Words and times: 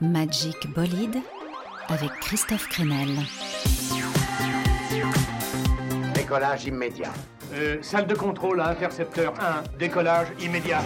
Magic 0.00 0.72
Bolide 0.74 1.18
avec 1.88 2.10
Christophe 2.20 2.68
Crenel. 2.68 3.08
Décollage 6.14 6.66
immédiat. 6.66 7.12
Euh, 7.54 7.78
salle 7.82 8.06
de 8.06 8.14
contrôle 8.14 8.60
à 8.60 8.68
intercepteur 8.68 9.34
1, 9.40 9.78
décollage 9.78 10.28
immédiat. 10.40 10.82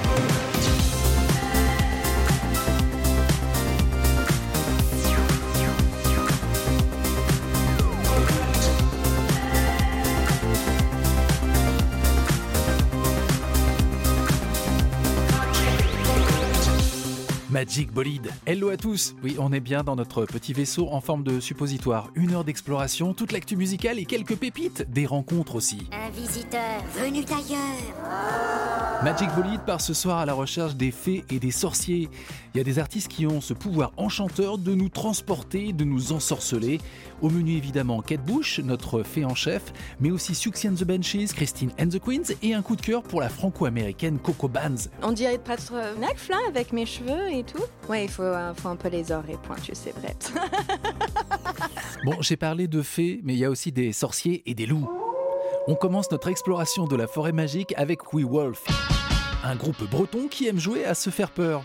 Magic 17.73 17.91
Bolide. 17.91 18.31
Hello 18.45 18.69
à 18.69 18.77
tous. 18.77 19.15
Oui, 19.25 19.37
on 19.39 19.51
est 19.51 19.59
bien 19.59 19.83
dans 19.83 19.97
notre 19.97 20.27
petit 20.27 20.53
vaisseau 20.53 20.89
en 20.91 21.01
forme 21.01 21.23
de 21.23 21.41
suppositoire. 21.41 22.11
Une 22.15 22.35
heure 22.35 22.45
d'exploration, 22.45 23.15
toute 23.15 23.33
l'actu 23.33 23.57
musicale 23.57 23.99
et 23.99 24.05
quelques 24.05 24.37
pépites, 24.37 24.85
des 24.91 25.07
rencontres 25.07 25.55
aussi. 25.55 25.89
Un 25.91 26.11
visiteur 26.11 26.61
venu 26.95 27.25
d'ailleurs. 27.25 29.03
Magic 29.03 29.31
Bolide 29.35 29.63
part 29.65 29.81
ce 29.81 29.95
soir 29.95 30.19
à 30.19 30.27
la 30.27 30.35
recherche 30.35 30.77
des 30.77 30.91
fées 30.91 31.25
et 31.31 31.39
des 31.39 31.51
sorciers. 31.51 32.11
Il 32.55 32.59
y 32.59 32.61
a 32.61 32.65
des 32.65 32.79
artistes 32.79 33.09
qui 33.09 33.27
ont 33.27 33.41
ce 33.41 33.55
pouvoir 33.55 33.93
enchanteur 33.97 34.59
de 34.59 34.75
nous 34.75 34.91
transporter, 34.91 35.73
de 35.73 35.85
nous 35.85 36.13
ensorceler. 36.13 36.79
Au 37.23 37.31
menu 37.31 37.57
évidemment 37.57 38.03
Kate 38.03 38.25
Bush, 38.25 38.61
notre 38.61 39.03
fée 39.03 39.25
en 39.25 39.35
chef, 39.35 39.73
mais 39.99 40.11
aussi 40.11 40.35
Suxy 40.35 40.69
and 40.69 40.75
the 40.75 40.85
Benches, 40.85 41.33
Christine 41.35 41.71
and 41.81 41.89
the 41.89 41.99
Queens 41.99 42.35
et 42.43 42.53
un 42.53 42.61
coup 42.61 42.77
de 42.77 42.83
cœur 42.83 43.03
pour 43.03 43.21
la 43.21 43.31
franco-américaine 43.31 44.19
Coco 44.19 44.47
Bands. 44.47 44.91
On 45.03 45.13
dirait 45.13 45.39
presque 45.39 45.73
Necf 45.99 46.29
là 46.29 46.37
avec 46.49 46.73
mes 46.73 46.85
cheveux 46.85 47.33
et 47.33 47.45
tout. 47.45 47.62
Ouais, 47.89 48.05
il 48.05 48.11
faut, 48.11 48.23
euh, 48.23 48.55
faut 48.55 48.69
un 48.69 48.77
peu 48.77 48.89
les 48.89 49.13
oreilles 49.13 49.39
pointues, 49.43 49.75
c'est 49.75 49.95
vrai. 49.97 50.15
Bon, 52.05 52.17
j'ai 52.21 52.37
parlé 52.37 52.67
de 52.67 52.83
fées, 52.83 53.21
mais 53.23 53.35
il 53.35 53.39
y 53.39 53.45
a 53.45 53.51
aussi 53.51 53.71
des 53.71 53.93
sorciers 53.93 54.43
et 54.47 54.55
des 54.55 54.67
loups. 54.67 54.91
On 55.69 55.77
commence 55.77 56.11
notre 56.11 56.27
exploration 56.29 56.87
de 56.87 56.97
la 56.97 57.07
forêt 57.07 57.31
magique 57.31 57.73
avec 57.77 58.13
We 58.13 58.25
Wolf, 58.25 58.65
un 59.45 59.55
groupe 59.55 59.89
breton 59.89 60.27
qui 60.29 60.49
aime 60.49 60.59
jouer 60.59 60.85
à 60.85 60.95
se 60.95 61.11
faire 61.11 61.31
peur. 61.31 61.63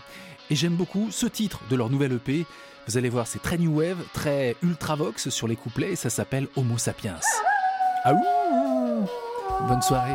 Et 0.50 0.54
j'aime 0.54 0.76
beaucoup 0.76 1.08
ce 1.10 1.26
titre 1.26 1.60
de 1.68 1.74
leur 1.74 1.90
nouvelle 1.90 2.12
EP. 2.12 2.46
Vous 2.86 2.96
allez 2.96 3.08
voir, 3.08 3.26
c'est 3.26 3.42
très 3.42 3.58
new 3.58 3.80
wave, 3.80 3.98
très 4.14 4.54
ultravox 4.62 5.28
sur 5.28 5.48
les 5.48 5.56
couplets 5.56 5.92
et 5.92 5.96
ça 5.96 6.08
s'appelle 6.08 6.46
Homo 6.54 6.78
sapiens. 6.78 7.18
Ah 8.04 8.14
ouh 8.14 9.06
Bonne 9.66 9.82
soirée. 9.82 10.14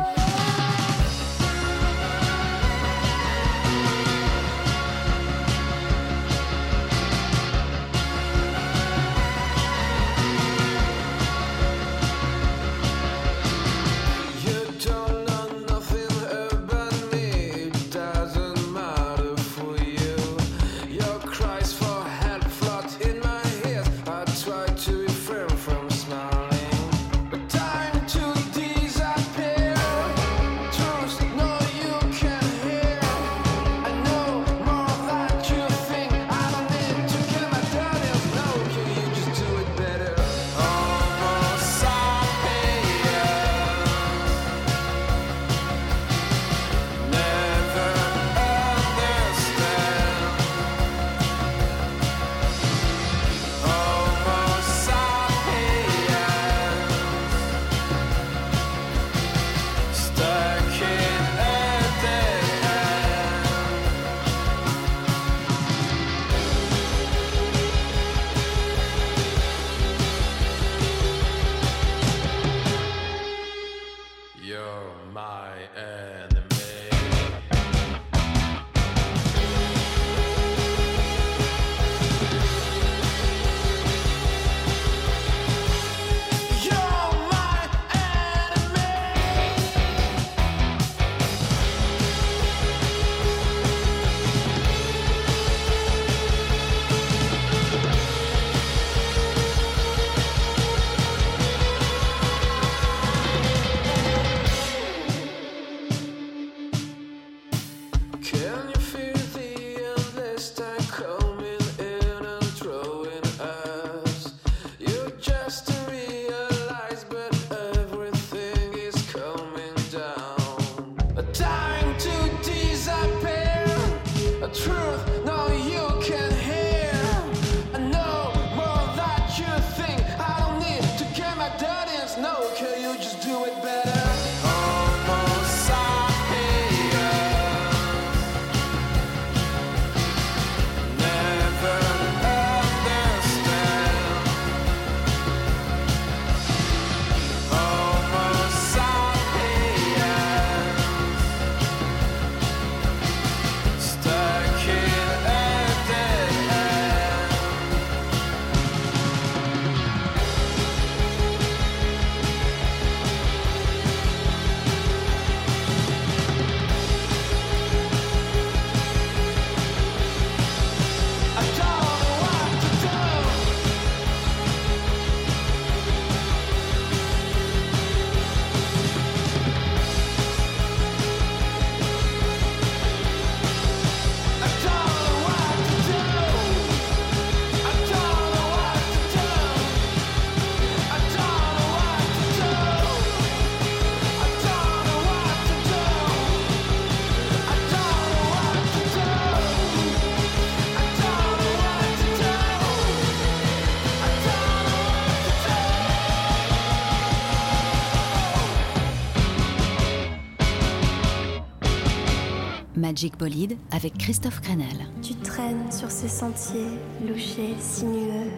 Magic 212.94 213.18
Bolide 213.18 213.56
avec 213.72 213.98
Christophe 213.98 214.40
Crenel. 214.40 214.86
Tu 215.02 215.16
traînes 215.16 215.72
sur 215.72 215.90
ces 215.90 216.06
sentiers 216.06 216.78
louchés, 217.04 217.56
sinueux. 217.58 218.30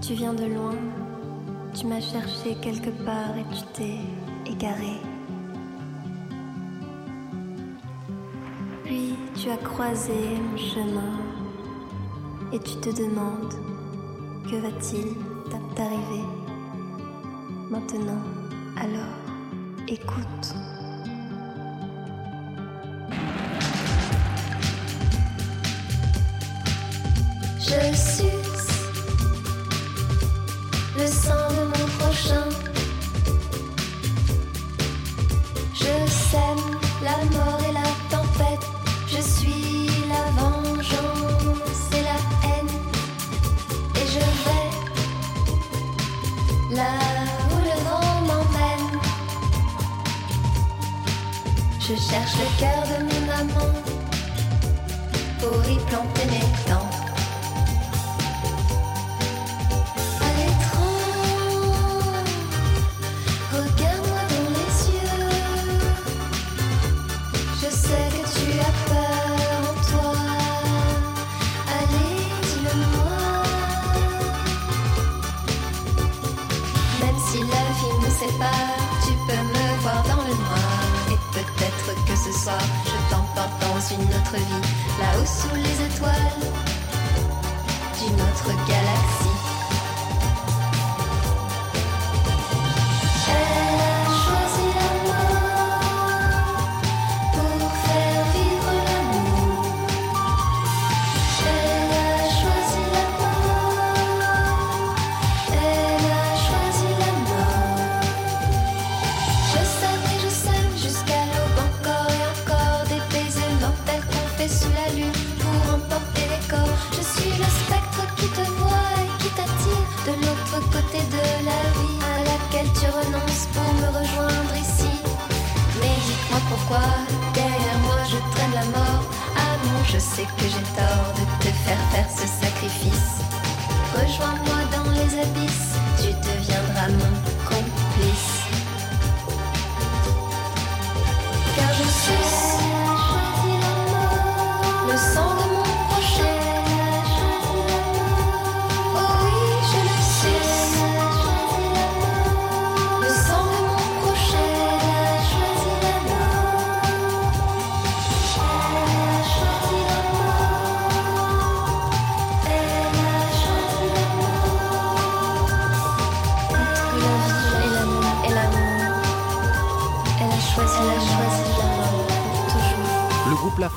Tu 0.00 0.14
viens 0.14 0.32
de 0.32 0.46
loin, 0.46 0.74
tu 1.74 1.86
m'as 1.86 2.00
cherché 2.00 2.54
quelque 2.62 2.88
part 3.04 3.36
et 3.36 3.44
tu 3.54 3.62
t'es 3.74 4.50
égaré. 4.50 4.94
Puis 8.84 9.12
tu 9.34 9.50
as 9.50 9.58
croisé 9.58 10.14
mon 10.40 10.56
chemin 10.56 11.18
et 12.54 12.58
tu 12.60 12.76
te 12.76 12.96
demandes 12.96 13.52
que 14.50 14.56
va-t-il 14.56 15.16
t'arriver 15.74 16.24
maintenant? 17.68 18.35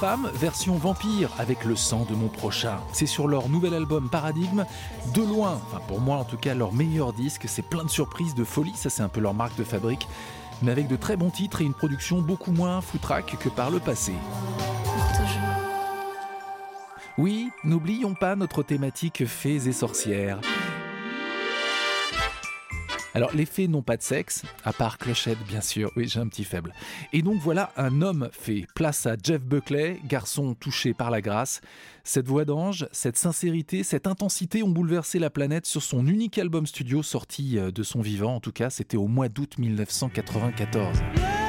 Femme, 0.09 0.31
version 0.33 0.73
vampire, 0.73 1.29
avec 1.37 1.65
le 1.65 1.75
sang 1.75 2.03
de 2.09 2.15
mon 2.15 2.29
prochain. 2.29 2.79
C'est 2.93 3.05
sur 3.05 3.27
leur 3.27 3.47
nouvel 3.47 3.75
album 3.75 4.09
Paradigme. 4.09 4.65
De 5.13 5.21
loin, 5.21 5.61
enfin 5.67 5.79
pour 5.87 6.01
moi 6.01 6.17
en 6.17 6.23
tout 6.23 6.35
cas, 6.35 6.55
leur 6.55 6.73
meilleur 6.73 7.13
disque. 7.13 7.45
C'est 7.47 7.61
plein 7.61 7.83
de 7.83 7.91
surprises, 7.91 8.33
de 8.33 8.43
folie. 8.43 8.73
Ça, 8.75 8.89
c'est 8.89 9.03
un 9.03 9.07
peu 9.07 9.19
leur 9.19 9.35
marque 9.35 9.55
de 9.55 9.63
fabrique. 9.63 10.07
Mais 10.63 10.71
avec 10.71 10.87
de 10.87 10.95
très 10.95 11.15
bons 11.15 11.29
titres 11.29 11.61
et 11.61 11.63
une 11.63 11.75
production 11.75 12.23
beaucoup 12.23 12.51
moins 12.51 12.81
foutraque 12.81 13.37
que 13.37 13.49
par 13.49 13.69
le 13.69 13.79
passé. 13.79 14.13
Oui, 17.19 17.51
n'oublions 17.63 18.15
pas 18.15 18.35
notre 18.35 18.63
thématique 18.63 19.27
fées 19.27 19.67
et 19.67 19.71
sorcières. 19.71 20.41
Alors, 23.15 23.31
les 23.33 23.45
fées 23.45 23.67
n'ont 23.67 23.81
pas 23.81 23.97
de 23.97 24.03
sexe, 24.03 24.43
à 24.63 24.73
part 24.73 24.97
Clochette, 24.97 25.39
bien 25.47 25.61
sûr. 25.61 25.91
Oui, 25.95 26.07
j'ai 26.07 26.19
un 26.19 26.27
petit 26.27 26.43
faible. 26.43 26.73
Et 27.11 27.21
donc, 27.21 27.39
voilà 27.41 27.71
un 27.75 28.01
homme 28.01 28.29
fée. 28.31 28.67
Place 28.75 29.05
à 29.07 29.15
Jeff 29.21 29.41
Buckley, 29.41 29.99
garçon 30.05 30.53
touché 30.53 30.93
par 30.93 31.09
la 31.09 31.21
grâce. 31.21 31.61
Cette 32.03 32.27
voix 32.27 32.45
d'ange, 32.45 32.87
cette 32.91 33.17
sincérité, 33.17 33.83
cette 33.83 34.07
intensité 34.07 34.63
ont 34.63 34.69
bouleversé 34.69 35.19
la 35.19 35.29
planète 35.29 35.65
sur 35.65 35.81
son 35.81 36.05
unique 36.07 36.37
album 36.37 36.67
studio 36.67 37.03
sorti 37.03 37.57
euh, 37.57 37.71
de 37.71 37.83
son 37.83 38.01
vivant. 38.01 38.35
En 38.35 38.39
tout 38.39 38.51
cas, 38.51 38.69
c'était 38.69 38.97
au 38.97 39.07
mois 39.07 39.29
d'août 39.29 39.57
1994. 39.57 41.01
Moins 41.01 41.48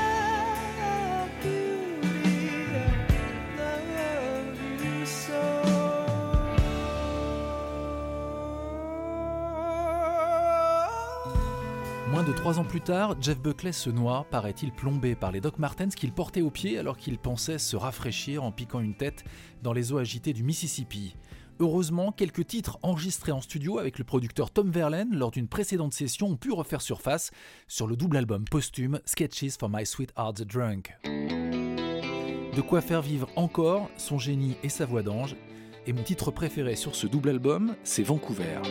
trois 12.41 12.59
ans 12.59 12.65
plus 12.65 12.81
tard, 12.81 13.17
Jeff 13.21 13.39
Buckley 13.39 13.71
se 13.71 13.91
noie, 13.91 14.25
paraît-il 14.31 14.73
plombé 14.73 15.15
par 15.15 15.31
les 15.31 15.43
Doc 15.43 15.59
Martens 15.59 15.91
qu'il 15.95 16.11
portait 16.11 16.41
au 16.41 16.49
pied 16.51 16.79
alors 16.79 16.97
qu'il 16.97 17.19
pensait 17.19 17.59
se 17.59 17.77
rafraîchir 17.77 18.43
en 18.43 18.51
piquant 18.51 18.81
une 18.81 18.95
tête 18.95 19.25
dans 19.63 19.75
les 19.75 19.93
eaux 19.93 19.99
agitées 19.99 20.33
du 20.33 20.43
Mississippi. 20.43 21.17
Heureusement, 21.59 22.13
quelques 22.13 22.47
titres 22.47 22.79
enregistrés 22.81 23.33
en 23.33 23.43
studio 23.43 23.79
avec 23.79 23.99
le 23.99 24.05
producteur 24.05 24.51
Tom 24.51 24.71
Verlaine 24.71 25.15
lors 25.15 25.31
d'une 25.31 25.49
précédente 25.49 25.93
session 25.93 26.29
ont 26.29 26.37
pu 26.37 26.51
refaire 26.51 26.81
surface 26.81 27.31
sur 27.69 27.87
le 27.87 27.95
double 27.95 28.17
album 28.17 28.47
posthume 28.51 29.01
Sketches 29.05 29.59
for 29.59 29.69
My 29.69 29.85
Sweetheart 29.85 30.39
the 30.39 30.45
Drunk. 30.45 30.97
De 31.05 32.61
quoi 32.63 32.81
faire 32.81 33.03
vivre 33.03 33.29
encore 33.37 33.91
son 33.99 34.19
génie 34.19 34.57
et 34.63 34.71
sa 34.71 34.87
voix 34.87 35.03
d'ange. 35.03 35.37
Et 35.87 35.93
mon 35.93 36.03
titre 36.03 36.31
préféré 36.31 36.75
sur 36.75 36.95
ce 36.95 37.07
double 37.07 37.29
album, 37.29 37.77
c'est 37.85 38.03
Vancouver. 38.03 38.63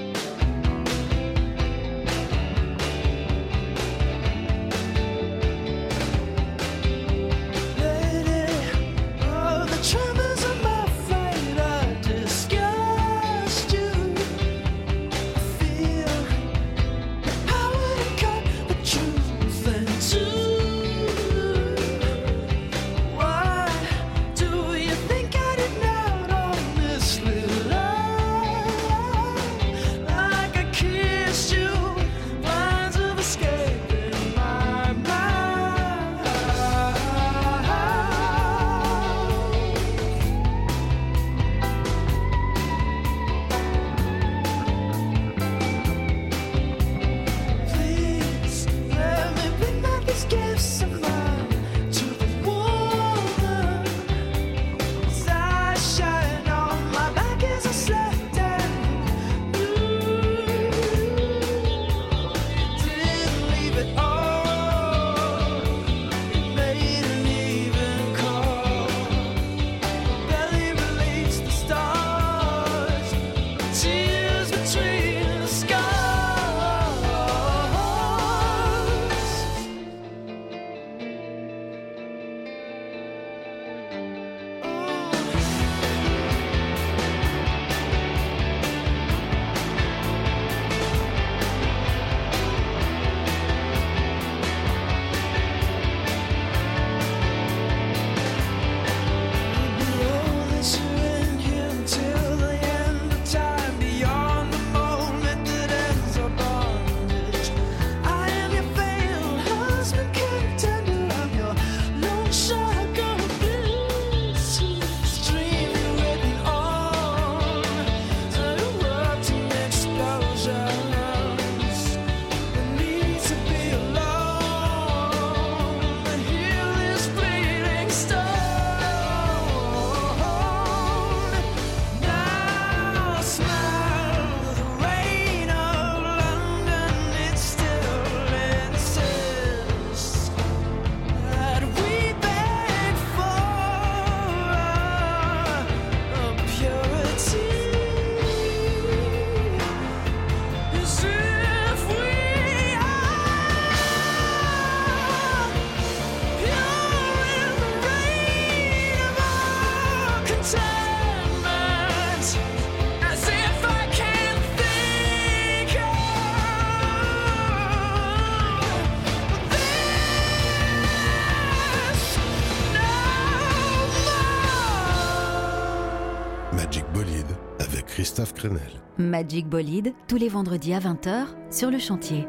Crenel. 178.39 178.62
Magic 178.98 179.48
Bolide, 179.50 179.91
tous 180.08 180.15
les 180.15 180.29
vendredis 180.29 180.74
à 180.74 180.79
20h 180.79 181.25
sur 181.51 181.69
le 181.69 181.77
chantier. 181.77 182.25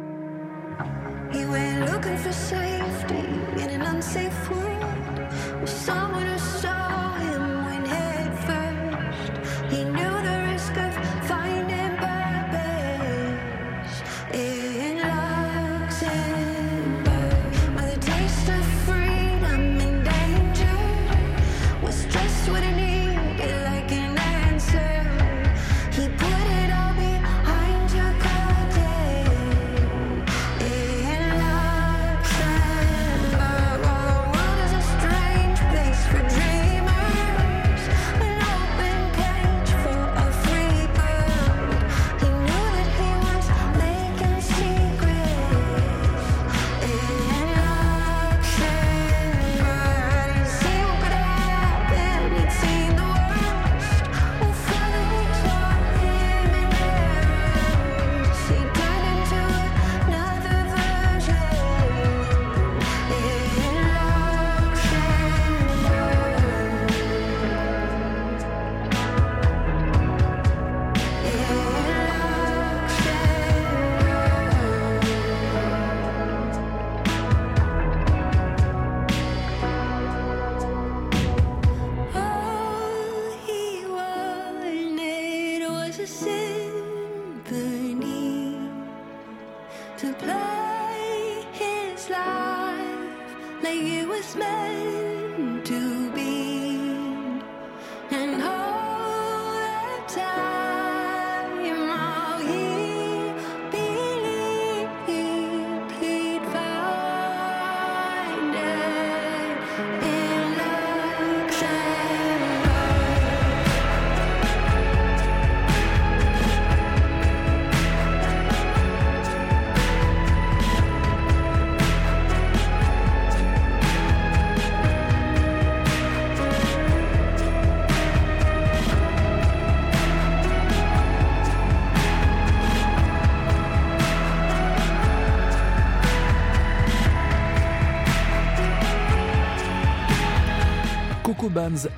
He 1.32 1.44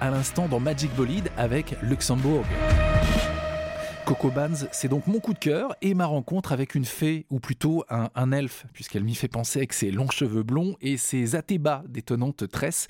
À 0.01 0.11
l'instant 0.11 0.49
dans 0.49 0.61
Magic 0.61 0.95
Bolide 0.95 1.31
avec 1.37 1.77
Luxembourg. 1.83 2.45
Coco 4.23 4.35
Bands, 4.37 4.69
c'est 4.71 4.87
donc 4.87 5.09
mon 5.09 5.19
coup 5.19 5.35
de 5.35 5.39
cœur 5.41 5.75
et 5.83 5.95
ma 5.95 6.07
rencontre 6.07 6.53
avec 6.53 6.77
une 6.77 6.85
fée, 6.85 7.27
ou 7.29 7.41
plutôt 7.41 7.85
un, 7.89 8.31
elfe, 8.31 8.67
puisqu'elle 8.73 9.03
m'y 9.03 9.17
fait 9.17 9.27
penser 9.27 9.59
avec 9.59 9.73
ses 9.73 9.91
longs 9.91 10.11
cheveux 10.11 10.45
blonds 10.45 10.77
et 10.81 10.97
ses 10.97 11.35
atébas 11.35 11.83
d'étonnantes 11.89 12.49
tresses 12.49 12.87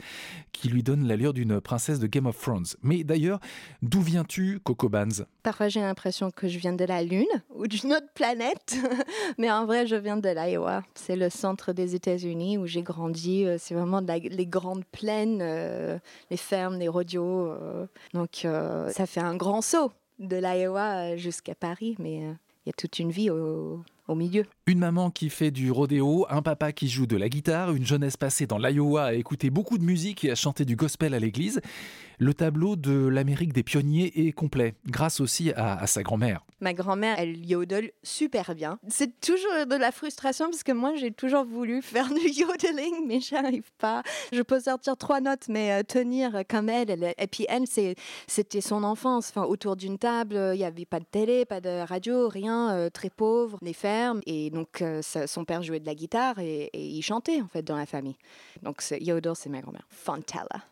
qui 0.52 0.68
lui 0.68 0.82
donnent 0.82 1.08
l'allure 1.08 1.32
d'une 1.32 1.58
princesse 1.62 2.00
de 2.00 2.06
Game 2.06 2.26
of 2.26 2.38
Thrones. 2.38 2.66
Mais 2.82 3.02
d'ailleurs, 3.02 3.40
d'où 3.80 4.02
viens-tu, 4.02 4.60
Coco 4.62 4.90
Bands 4.90 5.24
Parfois, 5.42 5.70
j'ai 5.70 5.80
l'impression 5.80 6.30
que 6.30 6.48
je 6.48 6.58
viens 6.58 6.74
de 6.74 6.84
la 6.84 7.02
Lune 7.02 7.24
ou 7.54 7.66
d'une 7.66 7.94
autre 7.94 8.12
planète. 8.12 8.76
Mais 9.38 9.50
en 9.50 9.64
vrai, 9.64 9.86
je 9.86 9.96
viens 9.96 10.18
de 10.18 10.28
l'Iowa. 10.28 10.82
C'est 10.94 11.16
le 11.16 11.30
centre 11.30 11.72
des 11.72 11.94
États-Unis 11.94 12.58
où 12.58 12.66
j'ai 12.66 12.82
grandi. 12.82 13.46
Euh, 13.46 13.56
C'est 13.58 13.74
vraiment 13.74 14.02
les 14.06 14.46
grandes 14.46 14.84
plaines, 14.84 15.40
euh, 15.40 15.98
les 16.30 16.36
fermes, 16.36 16.78
les 16.78 16.88
rodeos. 16.88 17.52
euh. 17.52 17.86
Donc, 18.12 18.44
euh, 18.44 18.90
ça 18.90 19.06
fait 19.06 19.20
un 19.20 19.34
grand 19.34 19.62
saut 19.62 19.92
de 20.26 20.36
l'Iowa 20.36 21.16
jusqu'à 21.16 21.54
Paris. 21.54 21.96
Mais 21.98 22.24
euh, 22.24 22.32
il 22.64 22.68
y 22.68 22.70
a 22.70 22.74
toute 22.76 22.98
une 22.98 23.10
vie 23.10 23.30
au, 23.30 23.82
au 24.08 24.14
milieu. 24.14 24.44
Une 24.66 24.78
maman 24.78 25.10
qui 25.10 25.30
fait 25.30 25.50
du 25.50 25.70
rodéo, 25.70 26.26
un 26.30 26.42
papa 26.42 26.72
qui 26.72 26.88
joue 26.88 27.06
de 27.06 27.16
la 27.16 27.28
guitare, 27.28 27.72
une 27.72 27.84
jeunesse 27.86 28.16
passée 28.16 28.46
dans 28.46 28.58
l'Iowa 28.58 29.04
à 29.06 29.14
écouter 29.14 29.50
beaucoup 29.50 29.78
de 29.78 29.84
musique 29.84 30.24
et 30.24 30.30
à 30.30 30.34
chanter 30.34 30.64
du 30.64 30.76
gospel 30.76 31.14
à 31.14 31.18
l'église. 31.18 31.60
Le 32.22 32.34
tableau 32.34 32.76
de 32.76 33.08
l'Amérique 33.08 33.52
des 33.52 33.64
pionniers 33.64 34.28
est 34.28 34.30
complet, 34.30 34.76
grâce 34.86 35.18
aussi 35.18 35.50
à, 35.56 35.84
sa 35.88 36.04
grand-mère. 36.04 36.46
Ma 36.60 36.72
grand-mère, 36.72 37.16
elle 37.18 37.44
yodel 37.44 37.90
super 38.04 38.54
bien. 38.54 38.78
C'est 38.86 39.18
toujours 39.18 39.66
de 39.68 39.74
la 39.74 39.90
frustration 39.90 40.44
parce 40.48 40.62
que 40.62 40.70
moi, 40.70 40.94
j'ai 40.94 41.10
toujours 41.10 41.44
voulu 41.44 41.82
faire 41.82 42.06
du 42.14 42.20
yodeling, 42.30 43.08
mais 43.08 43.18
j'arrive 43.18 43.68
pas. 43.76 44.04
Je 44.32 44.40
peux 44.42 44.60
sortir 44.60 44.96
trois 44.96 45.20
notes, 45.20 45.48
mais 45.48 45.72
euh, 45.72 45.82
tenir 45.82 46.44
comme 46.48 46.68
elle, 46.68 46.90
elle- 46.90 47.12
Et 47.18 47.26
puis 47.26 47.44
elle, 47.48 47.64
c'était 48.28 48.60
son 48.60 48.84
enfance. 48.84 49.30
Enfin, 49.30 49.42
autour 49.42 49.74
d'une 49.74 49.98
table, 49.98 50.36
il 50.54 50.58
n'y 50.58 50.64
avait 50.64 50.84
pas 50.86 51.00
de 51.00 51.06
télé, 51.10 51.44
pas 51.44 51.60
de 51.60 51.84
radio, 51.84 52.28
rien, 52.28 52.70
euh, 52.70 52.88
très 52.88 53.10
pauvre, 53.10 53.58
les 53.62 53.72
fermes. 53.72 54.20
Et 54.26 54.50
donc, 54.50 54.80
euh, 54.80 55.02
son 55.02 55.44
père 55.44 55.64
jouait 55.64 55.80
de 55.80 55.86
la 55.86 55.96
guitare 55.96 56.38
et, 56.38 56.70
et 56.72 56.86
il 56.86 57.02
chantait, 57.02 57.40
en 57.42 57.48
fait, 57.48 57.62
dans 57.62 57.76
la 57.76 57.86
famille. 57.86 58.16
Donc, 58.62 58.80
yodel, 59.00 59.32
c'est 59.34 59.50
ma 59.50 59.60
grand-mère. 59.60 59.88
Fontella. 59.90 60.62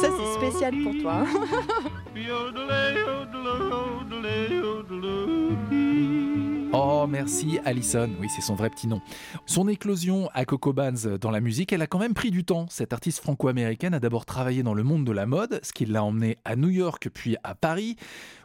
Ça, 0.00 0.08
c'est 0.16 0.34
spécial 0.34 0.74
pour 0.82 0.94
toi. 1.02 1.26
Oh, 6.72 7.06
merci 7.08 7.58
Alison. 7.64 8.10
Oui, 8.20 8.28
c'est 8.34 8.42
son 8.42 8.54
vrai 8.54 8.70
petit 8.70 8.86
nom. 8.86 9.00
Son 9.46 9.68
éclosion 9.68 10.28
à 10.34 10.44
Coco 10.44 10.72
Bands 10.72 11.16
dans 11.20 11.30
la 11.30 11.40
musique, 11.40 11.72
elle 11.72 11.82
a 11.82 11.86
quand 11.86 11.98
même 11.98 12.14
pris 12.14 12.30
du 12.30 12.44
temps. 12.44 12.66
Cette 12.68 12.92
artiste 12.92 13.20
franco-américaine 13.20 13.94
a 13.94 14.00
d'abord 14.00 14.26
travaillé 14.26 14.62
dans 14.62 14.74
le 14.74 14.82
monde 14.82 15.04
de 15.04 15.12
la 15.12 15.26
mode, 15.26 15.60
ce 15.62 15.72
qui 15.72 15.86
l'a 15.86 16.02
emmenée 16.02 16.38
à 16.44 16.56
New 16.56 16.68
York 16.68 17.08
puis 17.12 17.36
à 17.44 17.54
Paris, 17.54 17.96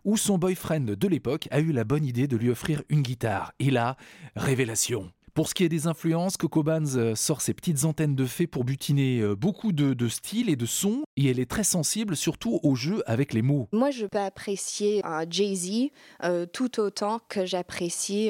où 0.06 0.18
son 0.18 0.38
boyfriend 0.38 0.96
de 0.96 1.08
l'époque 1.08 1.48
a 1.52 1.60
eu 1.60 1.72
la 1.72 1.84
bonne 1.84 2.06
idée 2.06 2.28
de 2.28 2.38
lui 2.38 2.50
offrir 2.50 2.84
une 2.90 3.02
guitare. 3.02 3.54
Et 3.60 3.72
là, 3.72 3.98
révélation. 4.36 5.12
Pour 5.34 5.48
ce 5.48 5.54
qui 5.54 5.64
est 5.64 5.70
des 5.70 5.88
influences, 5.88 6.36
Coco 6.36 6.62
Bands 6.62 6.98
euh, 6.98 7.16
sort 7.16 7.42
ses 7.42 7.54
petites 7.54 7.86
antennes 7.86 8.16
de 8.16 8.26
fées 8.26 8.48
pour 8.48 8.66
butiner 8.66 9.20
euh, 9.20 9.34
beaucoup 9.34 9.72
de, 9.72 9.94
de 9.94 10.10
styles 10.10 10.50
et 10.50 10.58
de 10.58 10.66
sons, 10.66 11.04
et 11.16 11.30
elle 11.30 11.40
est 11.40 11.50
très 11.50 11.64
sensible 11.64 12.18
surtout 12.18 12.60
au 12.64 12.76
jeu 12.76 13.02
avec 13.06 13.34
les 13.34 13.42
mots. 13.42 13.70
Moi, 13.72 13.92
je 13.92 14.06
peux 14.06 14.20
apprécier 14.20 15.02
Jay-Z 15.30 15.90
euh, 16.24 16.46
tout 16.46 16.82
autant 16.82 17.20
que 17.30 17.46
j'apprécie 17.46 18.30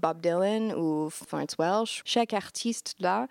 Bob 0.00 0.20
Dylan 0.22 0.72
ou 0.72 1.10
Florence 1.10 1.56
Welsh. 1.58 2.02
Chaque 2.04 2.32
artiste, 2.32 2.94
là, 2.98 3.28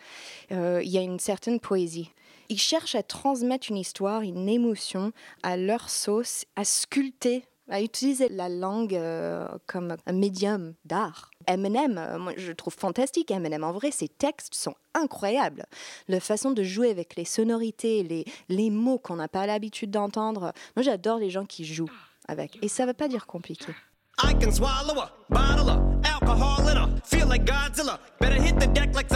il 0.51 0.87
y 0.87 0.97
a 0.97 1.01
une 1.01 1.19
certaine 1.19 1.59
poésie. 1.59 2.11
Ils 2.49 2.59
cherchent 2.59 2.95
à 2.95 3.03
transmettre 3.03 3.67
une 3.69 3.77
histoire, 3.77 4.21
une 4.21 4.47
émotion 4.47 5.11
à 5.43 5.57
leur 5.57 5.89
sauce, 5.89 6.45
à 6.55 6.63
sculpter, 6.63 7.43
à 7.69 7.81
utiliser 7.81 8.29
la 8.29 8.49
langue 8.49 8.95
euh, 8.95 9.47
comme 9.65 9.95
un 10.05 10.13
médium 10.13 10.73
d'art. 10.85 11.31
Eminem, 11.47 11.97
euh, 11.97 12.17
moi, 12.19 12.33
je 12.37 12.51
trouve 12.51 12.73
fantastique 12.73 13.31
Eminem. 13.31 13.63
En 13.63 13.71
vrai, 13.71 13.91
ses 13.91 14.07
textes 14.07 14.53
sont 14.53 14.75
incroyables. 14.93 15.65
La 16.07 16.19
façon 16.19 16.51
de 16.51 16.63
jouer 16.63 16.89
avec 16.89 17.15
les 17.15 17.25
sonorités, 17.25 18.03
les, 18.03 18.25
les 18.49 18.69
mots 18.69 18.99
qu'on 18.99 19.15
n'a 19.15 19.27
pas 19.27 19.45
l'habitude 19.45 19.91
d'entendre. 19.91 20.53
Moi, 20.75 20.83
j'adore 20.83 21.19
les 21.19 21.29
gens 21.29 21.45
qui 21.45 21.65
jouent 21.65 21.91
avec. 22.27 22.57
Et 22.61 22.67
ça 22.67 22.83
ne 22.83 22.89
veut 22.89 22.93
pas 22.93 23.07
dire 23.07 23.25
compliqué. 23.25 23.73
I 24.23 24.33
can 24.33 24.51
swallow 24.51 24.99
a 24.99 25.11
bottle 25.29 25.69
of 25.69 25.79
alcohol. 26.03 26.57
Feel 27.03 27.27
like 27.27 27.45
Godzilla. 27.45 27.99
Better 28.19 28.41
hit 28.41 28.59
the 28.59 28.67
deck 28.67 28.93
like. 28.95 29.07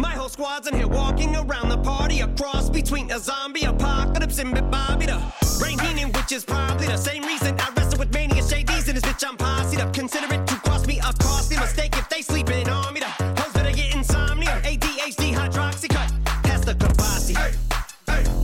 My 0.00 0.12
whole 0.12 0.30
squad's 0.30 0.66
in 0.66 0.74
here 0.74 0.88
walking 0.88 1.36
around 1.36 1.68
the 1.68 1.76
party, 1.76 2.20
a 2.20 2.28
cross 2.28 2.70
between 2.70 3.10
a 3.10 3.18
zombie 3.18 3.64
apocalypse 3.64 4.38
and 4.38 4.54
Bobby 4.70 5.04
the 5.04 5.20
brain 5.58 5.76
meaning, 5.76 6.10
which 6.12 6.32
is 6.32 6.42
probably 6.42 6.86
the 6.86 6.96
same 6.96 7.22
reason 7.24 7.54
I 7.60 7.70
wrestle 7.76 7.98
with 7.98 8.10
mania 8.14 8.42
shades 8.42 8.88
in 8.88 8.94
this 8.94 9.04
bitch. 9.04 9.28
I'm 9.28 9.36
posse 9.36 9.76
up. 9.76 9.92
Consider 9.92 10.32
it 10.32 10.46
to 10.46 10.54
cost 10.60 10.86
me 10.86 11.00
a 11.00 11.12
costly 11.20 11.58
mistake 11.58 11.94
if 11.98 12.08
they 12.08 12.22
sleeping 12.22 12.66
on 12.70 12.94
me. 12.94 13.00
The 13.00 13.06
hoes 13.06 13.52
better 13.52 13.72
get 13.72 13.94
insomnia, 13.94 14.62
ADHD, 14.64 15.34
hydroxy 15.34 15.90
cut, 15.90 16.10
pass 16.44 16.64
the 16.64 16.74
Kavasi. 16.74 17.36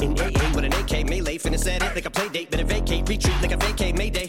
In 0.02 0.12
AA 0.12 0.54
with 0.54 0.64
an 0.64 0.74
AK 0.74 1.08
melee, 1.08 1.38
finna 1.38 1.58
set 1.58 1.82
it 1.82 1.94
like 1.94 2.04
a 2.04 2.10
play 2.10 2.28
date, 2.28 2.50
better 2.50 2.64
vacate, 2.64 3.08
retreat 3.08 3.40
like 3.40 3.52
a 3.52 3.56
vacate 3.56 3.96
mayday. 3.96 4.28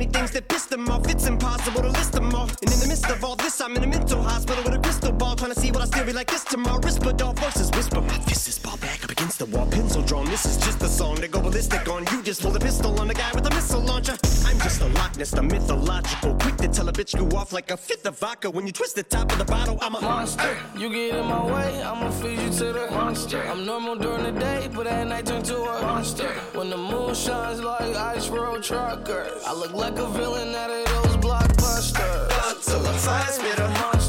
Many 0.00 0.10
things 0.10 0.30
that 0.30 0.48
pissed 0.48 0.72
him 0.72 0.88
off. 0.88 1.06
It's 1.10 1.26
impossible 1.26 1.82
to 1.82 1.90
list 1.90 2.12
them 2.12 2.34
all. 2.34 2.48
And 2.62 2.72
in 2.72 2.80
the 2.80 2.86
midst 2.88 3.10
of 3.10 3.22
all 3.22 3.36
this, 3.36 3.60
I'm 3.60 3.76
in 3.76 3.84
a 3.84 3.86
mental 3.86 4.22
hospital 4.22 4.64
with 4.64 4.74
a 4.74 4.78
crystal 4.78 5.12
ball. 5.12 5.36
Trying 5.36 5.52
to 5.52 5.60
see 5.60 5.70
what 5.70 5.82
I 5.82 5.84
still 5.84 6.06
be 6.06 6.12
like 6.12 6.30
this 6.30 6.44
tomorrow. 6.44 6.80
Rispadol 6.80 7.34
voices 7.38 7.70
whisper. 7.72 8.00
My 8.00 8.18
fist 8.20 8.48
is 8.48 8.58
ball 8.58 8.78
back 8.78 9.09
against 9.30 9.38
the 9.38 9.56
wall. 9.56 9.66
Pencil 9.66 10.02
drawn. 10.02 10.24
This 10.26 10.44
is 10.44 10.56
just 10.56 10.82
a 10.82 10.88
song 10.88 11.16
to 11.16 11.28
go 11.28 11.40
ballistic 11.40 11.88
on. 11.88 12.04
You 12.12 12.22
just 12.22 12.42
pull 12.42 12.54
a 12.56 12.60
pistol 12.60 12.98
on 13.00 13.08
the 13.08 13.14
guy 13.14 13.30
with 13.34 13.46
a 13.46 13.50
missile 13.50 13.80
launcher. 13.80 14.16
I'm 14.46 14.58
just 14.58 14.80
a 14.80 14.86
Loch 14.86 15.16
Ness, 15.16 15.30
the 15.30 15.42
mythological. 15.42 16.34
Quick 16.40 16.56
to 16.56 16.68
tell 16.68 16.88
a 16.88 16.92
bitch 16.92 17.14
you 17.14 17.26
off 17.36 17.52
like 17.52 17.70
a 17.70 17.76
fifth 17.76 18.06
of 18.06 18.18
vodka. 18.18 18.50
When 18.50 18.66
you 18.66 18.72
twist 18.72 18.96
the 18.96 19.02
top 19.02 19.30
of 19.32 19.38
the 19.38 19.44
bottle, 19.44 19.78
I'm 19.80 19.94
a 19.94 20.00
monster. 20.00 20.56
You 20.76 20.88
get 20.90 21.16
in 21.16 21.26
my 21.26 21.44
way, 21.44 21.82
I'ma 21.82 22.10
feed 22.10 22.38
you 22.40 22.50
to 22.50 22.72
the 22.72 22.88
monster. 22.90 23.42
I'm 23.42 23.64
normal 23.64 23.96
during 23.96 24.24
the 24.24 24.32
day, 24.40 24.68
but 24.74 24.86
at 24.86 25.06
night 25.06 25.26
turn 25.26 25.42
to 25.44 25.56
a 25.56 25.82
monster. 25.82 26.30
When 26.58 26.70
the 26.70 26.78
moon 26.78 27.14
shines 27.14 27.60
like 27.60 27.94
ice 27.96 28.28
road 28.28 28.62
truckers, 28.62 29.42
I 29.46 29.52
look 29.52 29.72
like 29.72 29.98
a 29.98 30.08
villain 30.08 30.54
out 30.54 30.70
of 30.70 30.84
those 30.86 31.16
blockbusters. 31.24 32.64
the 32.64 32.92
fire 33.06 33.32
spitter. 33.32 33.68
Monster, 33.68 33.99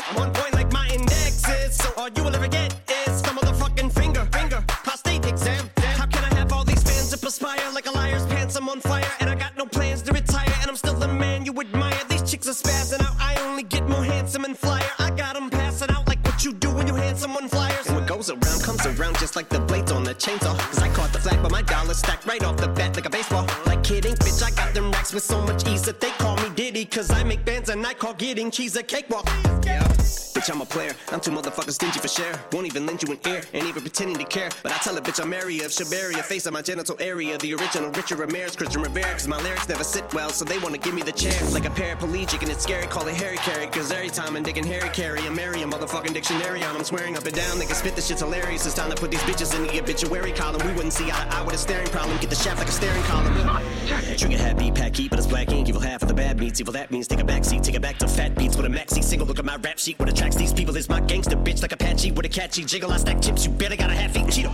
I'm 0.00 0.16
on 0.18 0.32
point 0.32 0.54
like 0.54 0.72
my 0.72 0.88
index 0.88 1.48
is. 1.48 1.76
So 1.76 1.92
all 1.96 2.08
you 2.08 2.22
will 2.24 2.34
ever 2.34 2.48
get 2.48 2.74
is 3.06 3.20
some 3.20 3.36
motherfucking 3.36 3.92
finger, 3.92 4.24
finger, 4.32 4.62
prostate 4.66 5.24
exam. 5.26 5.70
How 5.78 6.06
can 6.06 6.24
I 6.24 6.34
have 6.34 6.52
all 6.52 6.64
these 6.64 6.82
fans 6.82 7.10
that 7.10 7.20
perspire 7.20 7.70
like 7.72 7.86
a 7.86 7.90
liar's 7.90 8.26
pants? 8.26 8.56
I'm 8.56 8.68
on 8.68 8.80
fire 8.80 9.10
and 9.20 9.30
I 9.30 9.34
got 9.34 9.56
no 9.56 9.66
plans 9.66 10.02
to 10.02 10.12
retire. 10.12 10.52
And 10.60 10.70
I'm 10.70 10.76
still 10.76 10.94
the 10.94 11.08
man 11.08 11.44
you 11.44 11.52
admire. 11.60 12.00
These 12.08 12.30
chicks 12.30 12.48
are 12.48 12.52
spazzing 12.62 13.02
out. 13.04 13.14
I 13.18 13.36
only 13.46 13.62
get 13.62 13.88
more 13.88 14.04
handsome 14.04 14.44
and 14.44 14.56
flyer. 14.56 14.90
I 14.98 15.10
got 15.10 15.36
'em 15.36 15.50
passing 15.50 15.90
out 15.90 16.06
like 16.08 16.24
what 16.26 16.44
you 16.44 16.52
do 16.52 16.70
when 16.70 16.86
you 16.86 16.94
hand 16.94 17.18
someone 17.18 17.48
flyers. 17.48 17.86
And 17.86 17.96
what 17.96 18.06
goes 18.06 18.30
around 18.30 18.62
comes 18.62 18.84
around 18.86 19.18
just 19.18 19.36
like 19.36 19.48
the 19.48 19.60
blades 19.60 19.92
on 19.92 20.04
the 20.04 20.14
chainsaw. 20.14 20.56
Cause 20.70 20.78
I 20.80 20.88
caught 20.88 21.12
the 21.12 21.20
flag, 21.20 21.42
but 21.42 21.52
my 21.52 21.62
dollar 21.62 21.94
stacked 21.94 22.26
right 22.26 22.42
off 22.44 22.56
the 22.56 22.68
bat 22.68 22.96
like 22.96 23.06
a 23.06 23.10
baseball. 23.10 23.46
Like 23.66 23.82
kidding, 23.82 24.14
bitch, 24.14 24.42
I 24.42 24.50
got 24.50 24.74
them 24.74 24.90
racks 24.92 25.12
with 25.12 25.24
so 25.24 25.40
much 25.42 25.66
ease 25.68 25.82
that 25.82 26.00
they. 26.00 26.23
Cause 26.94 27.10
I 27.10 27.24
make 27.24 27.44
bands 27.44 27.70
and 27.70 27.84
I 27.84 27.92
call 27.92 28.14
getting 28.14 28.52
cheese 28.52 28.76
a 28.76 28.82
cakewalk. 28.84 29.28
Bitch, 30.44 30.52
I'm 30.52 30.60
a 30.60 30.66
player. 30.66 30.92
I'm 31.10 31.20
too 31.20 31.30
motherfucking 31.30 31.72
stingy 31.72 31.98
for 31.98 32.08
share. 32.08 32.38
Won't 32.52 32.66
even 32.66 32.84
lend 32.84 33.02
you 33.02 33.10
an 33.12 33.18
ear, 33.26 33.40
ain't 33.54 33.66
even 33.66 33.80
pretending 33.80 34.18
to 34.18 34.24
care. 34.24 34.50
But 34.62 34.72
I 34.72 34.76
tell 34.76 34.94
a 34.98 35.00
bitch 35.00 35.22
I'm 35.22 35.32
area 35.32 35.64
of 35.64 35.70
Shabaria, 35.70 36.20
face 36.22 36.44
of 36.44 36.52
my 36.52 36.60
genital 36.60 36.96
area. 37.00 37.38
The 37.38 37.54
original 37.54 37.90
Richard 37.92 38.18
Ramirez, 38.18 38.54
Christian 38.54 38.82
Rivera. 38.82 39.10
Cause 39.12 39.26
my 39.26 39.40
lyrics 39.40 39.66
never 39.70 39.84
sit 39.84 40.04
well, 40.12 40.28
so 40.28 40.44
they 40.44 40.58
wanna 40.58 40.76
give 40.76 40.92
me 40.92 41.00
the 41.00 41.12
chair. 41.12 41.32
Like 41.50 41.64
a 41.64 41.70
paraplegic, 41.70 42.42
and 42.42 42.50
it's 42.50 42.62
scary, 42.62 42.86
call 42.86 43.06
it 43.08 43.14
Harry 43.14 43.38
Carry. 43.38 43.66
Cause 43.68 43.90
every 43.90 44.10
time 44.10 44.36
I'm 44.36 44.42
digging 44.42 44.64
Harry 44.64 44.90
Carry, 44.90 45.20
I'm 45.20 45.34
marry 45.34 45.62
a 45.62 45.66
motherfucking 45.66 46.12
dictionary 46.12 46.62
on. 46.62 46.76
I'm 46.76 46.84
swearing 46.84 47.16
up 47.16 47.24
and 47.24 47.34
down, 47.34 47.58
they 47.58 47.64
can 47.64 47.74
spit 47.74 47.96
this 47.96 48.06
shit's 48.06 48.20
hilarious. 48.20 48.66
It's 48.66 48.74
time 48.74 48.90
to 48.90 48.96
put 48.96 49.10
these 49.10 49.22
bitches 49.22 49.56
in 49.56 49.66
the 49.66 49.80
obituary 49.80 50.32
column. 50.32 50.60
We 50.66 50.74
wouldn't 50.74 50.92
see 50.92 51.10
eye 51.10 51.24
to 51.24 51.36
eye 51.36 51.42
with 51.42 51.54
a 51.54 51.58
staring 51.58 51.88
problem. 51.88 52.18
Get 52.18 52.28
the 52.28 52.36
shaft 52.36 52.58
like 52.58 52.68
a 52.68 52.72
staring 52.72 53.02
column. 53.04 53.32
Trigger 54.18 54.36
happy, 54.36 54.70
pack 54.70 54.94
heat, 54.94 55.08
but 55.08 55.18
it's 55.18 55.26
black 55.26 55.50
ink. 55.52 55.70
Evil 55.70 55.80
half 55.80 56.02
of 56.02 56.08
the 56.08 56.14
bad 56.14 56.38
meats. 56.38 56.60
Evil 56.60 56.74
that 56.74 56.90
means 56.90 57.08
take 57.08 57.20
a 57.20 57.24
back 57.24 57.46
seat, 57.46 57.62
take 57.62 57.76
it 57.76 57.82
back 57.82 57.96
to 57.96 58.06
fat 58.06 58.34
beats 58.36 58.58
with 58.58 58.66
a 58.66 58.68
maxi 58.68 59.02
single. 59.02 59.26
Look 59.26 59.38
at 59.38 59.46
my 59.46 59.56
rap 59.56 59.78
sheet. 59.78 59.98
What 59.98 60.10
attracts 60.34 60.36
these 60.36 60.52
people 60.52 60.76
is 60.76 60.88
my 60.88 61.00
gangster 61.00 61.36
bitch 61.36 61.62
like 61.62 61.72
Apache 61.72 62.12
with 62.12 62.26
a 62.26 62.28
catchy 62.28 62.64
jiggle. 62.64 62.90
I 62.90 62.98
stack 62.98 63.20
chips. 63.20 63.46
You 63.46 63.52
better 63.52 63.76
got 63.76 63.90
a 63.90 63.94
half 63.94 64.16
eat 64.16 64.26
Cheeto. 64.26 64.52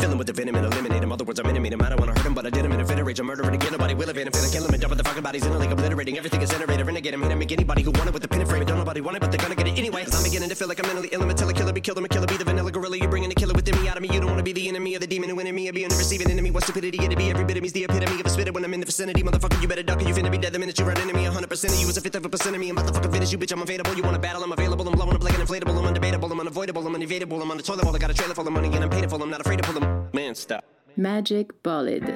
Fill 0.00 0.12
him 0.12 0.18
with 0.18 0.26
the 0.26 0.32
venom 0.32 0.54
and 0.56 0.66
eliminate 0.66 1.02
him. 1.02 1.12
Other 1.12 1.24
words, 1.24 1.38
I'm 1.40 1.46
intimate 1.46 1.72
him. 1.72 1.82
I 1.82 1.90
don't 1.90 2.00
wanna 2.00 2.12
hurt 2.12 2.26
him, 2.26 2.34
but 2.34 2.46
I 2.46 2.50
did 2.50 2.64
him 2.64 2.72
in 2.72 2.80
a 2.80 2.84
fit 2.84 2.98
of 2.98 3.06
rage. 3.06 3.20
I'm 3.20 3.26
murdering 3.26 3.54
again. 3.54 3.72
Nobody 3.72 3.94
will 3.94 4.08
evade 4.08 4.26
him. 4.26 4.32
Finna 4.32 4.52
kill 4.52 4.64
him 4.64 4.72
and 4.72 4.80
dump 4.80 4.96
the 4.96 5.04
fucking 5.04 5.22
bodies 5.22 5.44
in 5.44 5.52
a 5.52 5.58
lake, 5.58 5.70
obliterating. 5.70 6.16
Everything 6.16 6.42
is 6.42 6.50
iterator. 6.50 6.86
Renegade 6.86 7.14
him. 7.14 7.22
Hit 7.22 7.32
him. 7.32 7.38
Make 7.38 7.52
anybody 7.52 7.82
who 7.82 7.90
want 7.92 8.08
it 8.08 8.14
with 8.14 8.22
the 8.22 8.28
pin 8.28 8.40
and 8.40 8.48
frame. 8.48 8.64
Don't 8.64 8.78
nobody 8.78 9.00
want 9.00 9.16
it, 9.16 9.20
but 9.20 9.30
they're 9.30 9.40
gonna 9.40 9.54
get 9.54 9.68
it 9.68 9.78
anyway. 9.78 10.04
I'm 10.10 10.22
beginning 10.22 10.48
to 10.48 10.54
feel 10.54 10.68
like 10.68 10.80
I'm 10.80 10.86
mentally 10.86 11.08
ill. 11.12 11.22
I'm 11.22 11.30
a 11.30 11.34
killer, 11.34 11.72
be 11.72 11.80
killed. 11.80 11.98
I'm 11.98 12.04
a 12.04 12.08
killer, 12.08 12.26
be 12.26 12.36
the 12.36 12.44
vanilla 12.44 12.70
gorilla. 12.70 12.96
You're 12.96 13.08
bringing 13.08 13.28
the 13.28 13.34
killer 13.34 13.49
out 13.90 13.96
of 13.96 14.02
me. 14.02 14.08
You 14.12 14.20
don't 14.20 14.30
wanna 14.30 14.42
be 14.42 14.52
the 14.52 14.68
enemy 14.68 14.94
of 14.94 15.00
the 15.00 15.06
demon 15.06 15.28
who 15.28 15.38
in 15.40 15.54
me. 15.54 15.68
Or 15.68 15.72
be 15.72 15.84
the 15.84 15.96
receiving 15.96 16.30
enemy. 16.30 16.50
What 16.50 16.62
stupidity 16.62 17.04
it'd 17.04 17.18
be. 17.18 17.30
Every 17.30 17.44
bit 17.44 17.56
of 17.56 17.62
me's 17.62 17.72
the 17.72 17.84
epitome 17.84 18.20
of 18.20 18.26
a 18.26 18.30
spitter 18.30 18.52
when 18.52 18.64
I'm 18.64 18.72
in 18.72 18.80
the 18.80 18.86
vicinity. 18.86 19.22
Motherfucker, 19.22 19.60
you 19.60 19.68
better 19.68 19.82
duck 19.82 20.00
or 20.00 20.04
you 20.04 20.14
finna 20.14 20.30
be 20.30 20.38
dead 20.38 20.52
the 20.52 20.58
minute 20.58 20.78
you 20.78 20.84
run 20.84 21.00
into 21.00 21.12
me. 21.12 21.24
100% 21.24 21.72
of 21.72 21.80
you 21.80 21.88
is 21.88 21.96
a 21.96 22.00
fifth 22.00 22.14
of 22.14 22.24
a 22.24 22.28
percent 22.28 22.54
of 22.54 22.60
me. 22.60 22.70
I'm 22.70 22.78
about 22.78 22.86
to 22.88 22.94
fucking 22.94 23.12
finish 23.12 23.32
you, 23.32 23.38
bitch. 23.38 23.52
I'm 23.52 23.62
available. 23.62 23.94
You 23.94 24.02
wanna 24.02 24.18
battle? 24.20 24.44
I'm 24.44 24.52
available. 24.52 24.88
I'm 24.88 24.94
blowing 24.94 25.16
up 25.16 25.22
like 25.22 25.34
an 25.34 25.44
inflatable. 25.44 25.76
I'm 25.76 25.92
undebatable. 25.92 26.30
I'm 26.30 26.40
unavoidable. 26.40 26.86
I'm 26.86 26.94
unevadable. 26.94 27.42
I'm 27.42 27.50
on 27.50 27.56
the 27.56 27.62
toilet 27.62 27.84
bowl. 27.84 27.96
I 27.96 27.98
got 27.98 28.10
a 28.10 28.14
trailer 28.14 28.34
full 28.34 28.46
of 28.46 28.52
money 28.52 28.68
and 28.68 28.84
I'm 28.84 28.90
paid 28.90 29.08
for. 29.10 29.20
I'm 29.20 29.30
not 29.30 29.40
afraid 29.40 29.58
to 29.58 29.64
pull 29.64 29.78
them. 29.78 30.08
Man, 30.12 30.34
stop. 30.34 30.64
Magic 30.96 31.62
Bolide. 31.62 32.14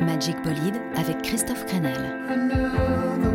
Magic 0.00 0.36
Bolide 0.42 0.80
avec 0.96 1.22
Christophe 1.22 1.66
Crenel. 1.66 3.25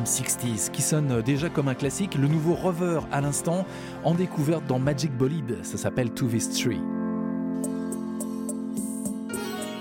À 0.00 0.02
l'âme 0.02 0.04
60s, 0.04 0.70
qui 0.70 0.82
sonne 0.82 1.22
déjà 1.22 1.48
comme 1.48 1.68
un 1.68 1.74
classique, 1.74 2.14
le 2.14 2.28
nouveau 2.28 2.54
Rover 2.54 3.00
à 3.12 3.20
l'instant, 3.20 3.66
en 4.04 4.14
découverte 4.14 4.66
dans 4.66 4.78
Magic 4.78 5.12
Bolide, 5.12 5.58
ça 5.62 5.76
s'appelle 5.76 6.10
To 6.10 6.26
This 6.26 6.50
Tree. 6.50 6.80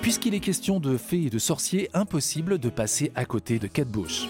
Puisqu'il 0.02 0.34
est 0.34 0.40
question 0.40 0.80
de 0.80 0.98
fées 0.98 1.24
et 1.24 1.30
de 1.30 1.40
sorciers, 1.40 1.90
impossible 1.94 2.58
de 2.58 2.70
passer 2.70 3.12
à 3.16 3.26
côté 3.26 3.60
de 3.60 3.68
Kate 3.68 3.90
Bush. 3.90 4.28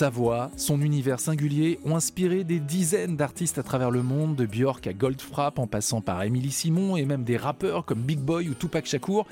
Sa 0.00 0.08
voix, 0.08 0.50
son 0.56 0.80
univers 0.80 1.20
singulier 1.20 1.78
ont 1.84 1.94
inspiré 1.94 2.42
des 2.42 2.58
dizaines 2.58 3.18
d'artistes 3.18 3.58
à 3.58 3.62
travers 3.62 3.90
le 3.90 4.02
monde, 4.02 4.34
de 4.34 4.46
Björk 4.46 4.86
à 4.86 4.94
Goldfrapp 4.94 5.58
en 5.58 5.66
passant 5.66 6.00
par 6.00 6.22
Emily 6.22 6.50
Simon 6.50 6.96
et 6.96 7.04
même 7.04 7.22
des 7.22 7.36
rappeurs 7.36 7.84
comme 7.84 8.00
Big 8.00 8.18
Boy 8.18 8.48
ou 8.48 8.54
Tupac 8.54 8.86
Shakur. 8.86 9.26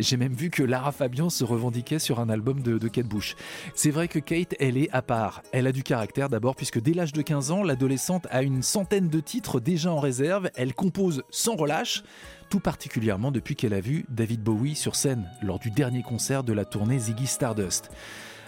J'ai 0.00 0.16
même 0.16 0.32
vu 0.32 0.50
que 0.50 0.64
Lara 0.64 0.90
Fabian 0.90 1.30
se 1.30 1.44
revendiquait 1.44 2.00
sur 2.00 2.18
un 2.18 2.30
album 2.30 2.62
de, 2.62 2.78
de 2.78 2.88
Kate 2.88 3.06
Bush. 3.06 3.36
C'est 3.76 3.92
vrai 3.92 4.08
que 4.08 4.18
Kate, 4.18 4.56
elle 4.58 4.76
est 4.76 4.90
à 4.90 5.02
part. 5.02 5.44
Elle 5.52 5.68
a 5.68 5.72
du 5.72 5.84
caractère 5.84 6.28
d'abord 6.28 6.56
puisque 6.56 6.80
dès 6.82 6.94
l'âge 6.94 7.12
de 7.12 7.22
15 7.22 7.52
ans, 7.52 7.62
l'adolescente 7.62 8.26
a 8.32 8.42
une 8.42 8.62
centaine 8.62 9.08
de 9.08 9.20
titres 9.20 9.60
déjà 9.60 9.92
en 9.92 10.00
réserve. 10.00 10.50
Elle 10.56 10.74
compose 10.74 11.22
sans 11.30 11.54
relâche 11.54 12.02
tout 12.50 12.58
particulièrement 12.58 13.30
depuis 13.30 13.54
qu'elle 13.54 13.74
a 13.74 13.80
vu 13.80 14.04
David 14.08 14.42
Bowie 14.42 14.74
sur 14.74 14.96
scène 14.96 15.30
lors 15.42 15.60
du 15.60 15.70
dernier 15.70 16.02
concert 16.02 16.42
de 16.42 16.52
la 16.52 16.64
tournée 16.64 16.98
Ziggy 16.98 17.28
Stardust. 17.28 17.90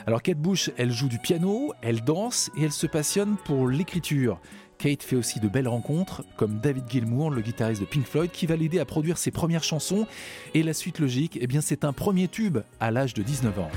Alors 0.07 0.23
Kate 0.23 0.39
Bush, 0.39 0.71
elle 0.77 0.91
joue 0.91 1.09
du 1.09 1.19
piano, 1.19 1.73
elle 1.83 2.03
danse 2.03 2.51
et 2.57 2.65
elle 2.65 2.73
se 2.73 2.87
passionne 2.87 3.37
pour 3.45 3.69
l'écriture. 3.69 4.41
Kate 4.79 5.03
fait 5.03 5.17
aussi 5.17 5.41
de 5.41 5.49
belles 5.49 5.69
rencontres, 5.69 6.23
comme 6.37 6.59
David 6.59 6.85
Gilmour, 6.89 7.31
le 7.31 7.43
guitariste 7.43 7.83
de 7.83 7.87
Pink 7.87 8.07
Floyd, 8.07 8.31
qui 8.31 8.47
va 8.47 8.57
l'aider 8.57 8.79
à 8.79 8.87
produire 8.87 9.19
ses 9.19 9.31
premières 9.31 9.65
chansons. 9.65 10.07
Et 10.55 10.63
la 10.63 10.73
suite 10.73 10.99
logique, 10.99 11.39
eh 11.41 11.61
c'est 11.61 11.85
un 11.85 11.93
premier 11.93 12.29
tube 12.29 12.59
à 12.81 12.91
l'âge 12.91 13.13
de 13.13 13.23
19 13.23 13.59
ans. 13.59 13.71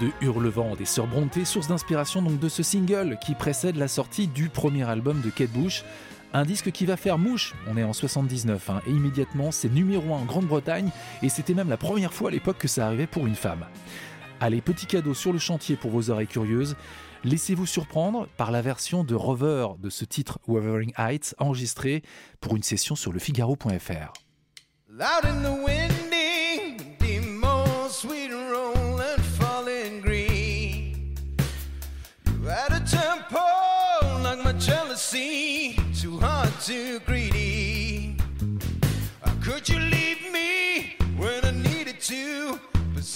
De 0.00 0.10
Hurlevent 0.20 0.76
des 0.76 0.84
Sœurs 0.84 1.06
Brontë, 1.06 1.44
source 1.44 1.68
d'inspiration 1.68 2.22
donc 2.22 2.38
de 2.38 2.48
ce 2.48 2.62
single 2.62 3.18
qui 3.20 3.34
précède 3.34 3.76
la 3.76 3.88
sortie 3.88 4.26
du 4.26 4.48
premier 4.48 4.88
album 4.88 5.20
de 5.20 5.30
Kate 5.30 5.50
Bush. 5.50 5.84
Un 6.32 6.44
disque 6.44 6.70
qui 6.70 6.86
va 6.86 6.96
faire 6.96 7.18
mouche, 7.18 7.54
on 7.68 7.76
est 7.76 7.84
en 7.84 7.92
79, 7.92 8.70
hein, 8.70 8.80
et 8.86 8.90
immédiatement 8.90 9.50
c'est 9.50 9.68
numéro 9.68 10.14
1 10.14 10.18
en 10.18 10.24
Grande-Bretagne, 10.24 10.90
et 11.22 11.28
c'était 11.28 11.54
même 11.54 11.68
la 11.68 11.76
première 11.76 12.12
fois 12.12 12.28
à 12.28 12.32
l'époque 12.32 12.58
que 12.58 12.68
ça 12.68 12.86
arrivait 12.86 13.06
pour 13.06 13.26
une 13.26 13.34
femme. 13.34 13.64
Allez, 14.40 14.60
petit 14.60 14.86
cadeau 14.86 15.14
sur 15.14 15.32
le 15.32 15.38
chantier 15.38 15.76
pour 15.76 15.90
vos 15.90 16.10
oreilles 16.10 16.26
curieuses, 16.26 16.76
laissez-vous 17.24 17.66
surprendre 17.66 18.28
par 18.36 18.50
la 18.50 18.60
version 18.60 19.04
de 19.04 19.14
Rover 19.14 19.68
de 19.78 19.88
ce 19.88 20.04
titre 20.04 20.38
Wuthering 20.46 20.92
Heights 20.98 21.34
enregistré 21.38 22.02
pour 22.40 22.56
une 22.56 22.62
session 22.62 22.96
sur 22.96 23.12
le 23.12 23.18
Figaro.fr. 23.18 24.12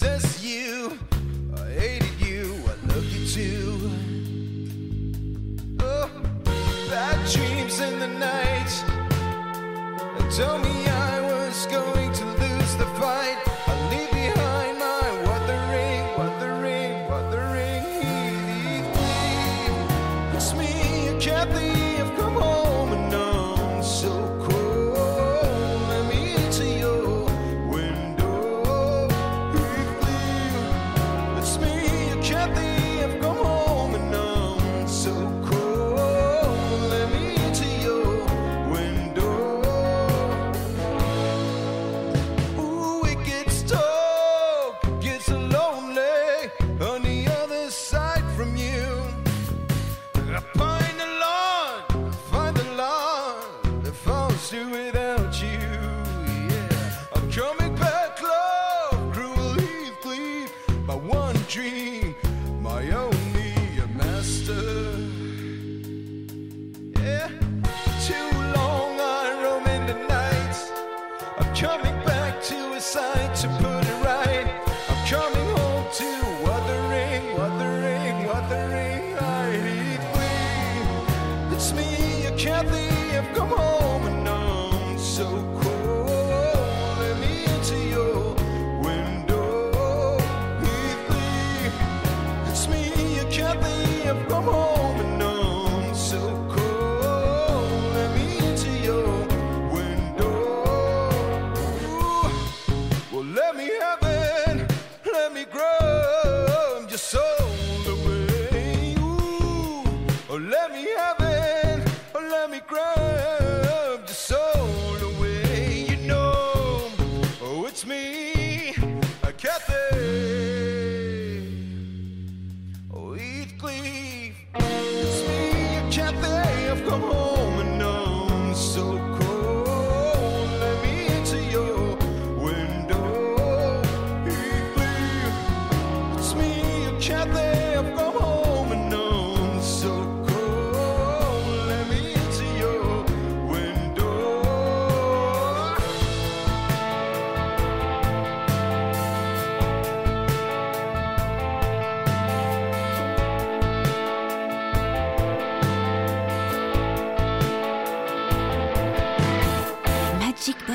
possess 0.01 0.43
you? 0.43 0.99
I 1.55 1.73
hated 1.73 2.21
you, 2.21 2.55
I 2.65 2.87
love 2.87 3.05
you 3.05 3.27
too. 3.27 3.91
Oh, 5.81 6.11
bad 6.89 7.19
dreams 7.31 7.81
in 7.81 7.99
the 7.99 8.09
night. 8.09 8.73
They 10.17 10.43
told 10.43 10.63
me 10.63 10.89
I 10.89 11.21
was 11.21 11.67
going 11.67 12.13
to 12.15 12.25
lose 12.25 12.77
the 12.77 12.87
fight. 12.99 13.37
I 13.67 13.91
leave 13.91 14.11
behind 14.11 14.79
my 14.79 15.11
me. 21.61 22.20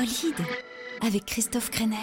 solide 0.06 0.34
avec 1.00 1.24
Christophe 1.26 1.70
Crenel. 1.70 1.98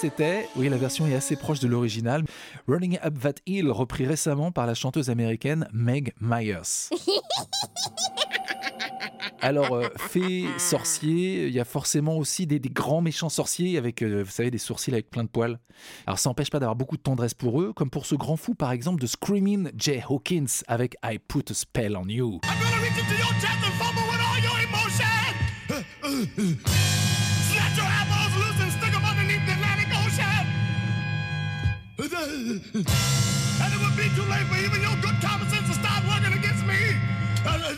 c'était, 0.00 0.48
oui, 0.56 0.70
la 0.70 0.78
version 0.78 1.06
est 1.06 1.14
assez 1.14 1.36
proche 1.36 1.60
de 1.60 1.68
l'original, 1.68 2.24
Running 2.66 2.98
Up 3.04 3.20
That 3.20 3.34
Hill, 3.44 3.70
repris 3.70 4.06
récemment 4.06 4.50
par 4.50 4.66
la 4.66 4.72
chanteuse 4.72 5.10
américaine 5.10 5.68
Meg 5.74 6.14
Myers. 6.22 6.88
Alors, 9.42 9.74
euh, 9.74 9.88
fées, 9.98 10.46
sorciers, 10.56 11.48
il 11.48 11.52
y 11.52 11.60
a 11.60 11.66
forcément 11.66 12.16
aussi 12.16 12.46
des, 12.46 12.60
grands 12.60 13.02
méchants 13.02 13.28
sorciers 13.28 13.76
avec, 13.76 14.00
euh, 14.00 14.22
vous 14.22 14.30
savez, 14.30 14.50
des 14.50 14.56
sourcils 14.56 14.92
avec 14.92 15.10
plein 15.10 15.24
de 15.24 15.28
poils. 15.28 15.58
Alors, 16.06 16.18
ça 16.18 16.30
n'empêche 16.30 16.48
pas 16.48 16.60
d'avoir 16.60 16.76
beaucoup 16.76 16.96
de 16.96 17.02
tendresse 17.02 17.34
pour 17.34 17.60
eux, 17.60 17.74
comme 17.74 17.90
pour 17.90 18.06
ce 18.06 18.14
grand 18.14 18.38
fou, 18.38 18.54
par 18.54 18.72
exemple, 18.72 19.02
de 19.02 19.06
Screaming 19.06 19.70
Jay 19.76 20.02
Hawkins 20.08 20.62
avec 20.66 20.96
I 21.04 21.18
Put 21.18 21.50
a 21.50 21.54
Spell 21.54 21.94
on 21.94 22.08
You. 22.08 22.40
I'm 26.42 26.58
and 32.40 33.74
it 33.74 33.80
would 33.82 33.96
be 33.96 34.08
too 34.16 34.22
late 34.30 34.46
for 34.46 34.56
even 34.56 34.80
your 34.80 34.96
good 35.02 35.20
common 35.20 35.48
sense 35.50 35.68
to 35.68 35.74
start 35.74 36.02
working 36.08 36.32
against 36.38 36.64
me. 36.64 36.96
Uh, 37.44 37.74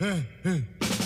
uh, 0.00 0.50
uh, 0.50 0.97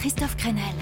Christophe 0.00 0.34
Crenel. 0.38 0.79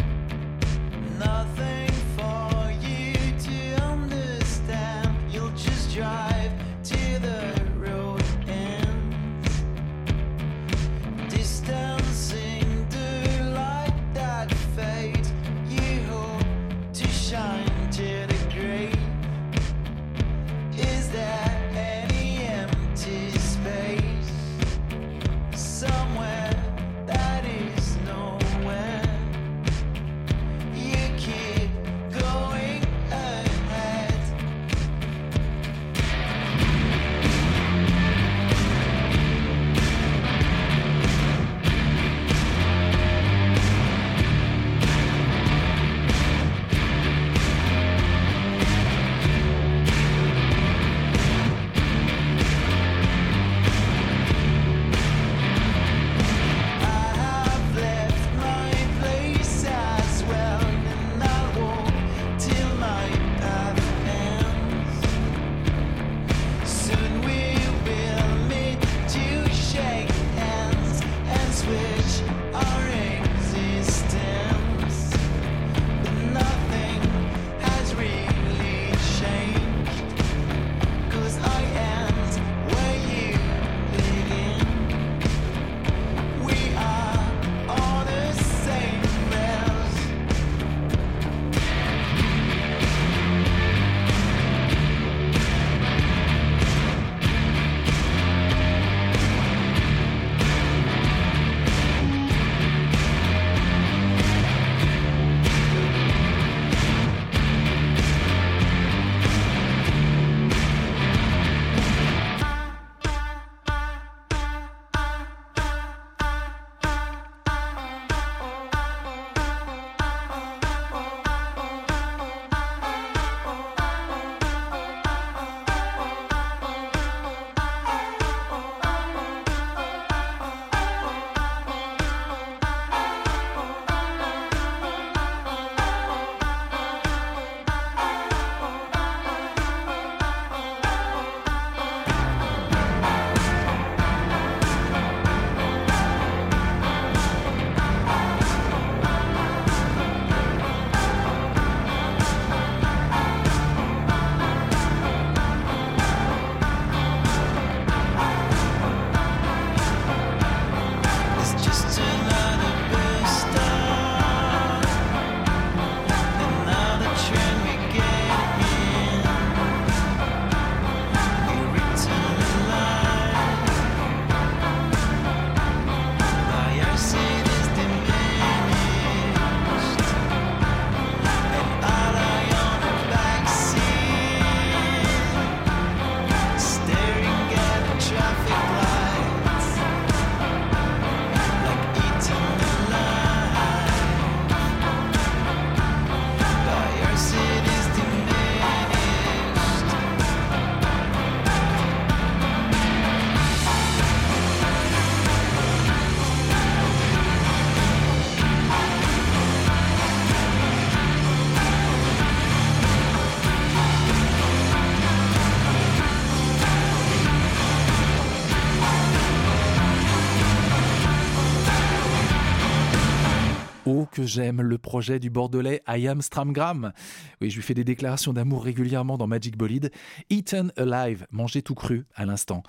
J'aime 224.28 224.60
le 224.60 224.78
projet 224.78 225.18
du 225.18 225.30
Bordelais 225.30 225.82
I 225.88 226.06
Am 226.06 226.22
Stramgram. 226.22 226.92
Oui, 227.40 227.50
je 227.50 227.56
lui 227.56 227.62
fais 227.62 227.74
des 227.74 227.82
déclarations 227.82 228.32
d'amour 228.32 228.62
régulièrement 228.62 229.16
dans 229.16 229.26
Magic 229.26 229.56
Bolide. 229.56 229.90
Eaten 230.30 230.70
Alive, 230.76 231.26
mangé 231.32 231.62
tout 231.62 231.74
cru 231.74 232.04
à 232.14 232.26
l'instant, 232.26 232.62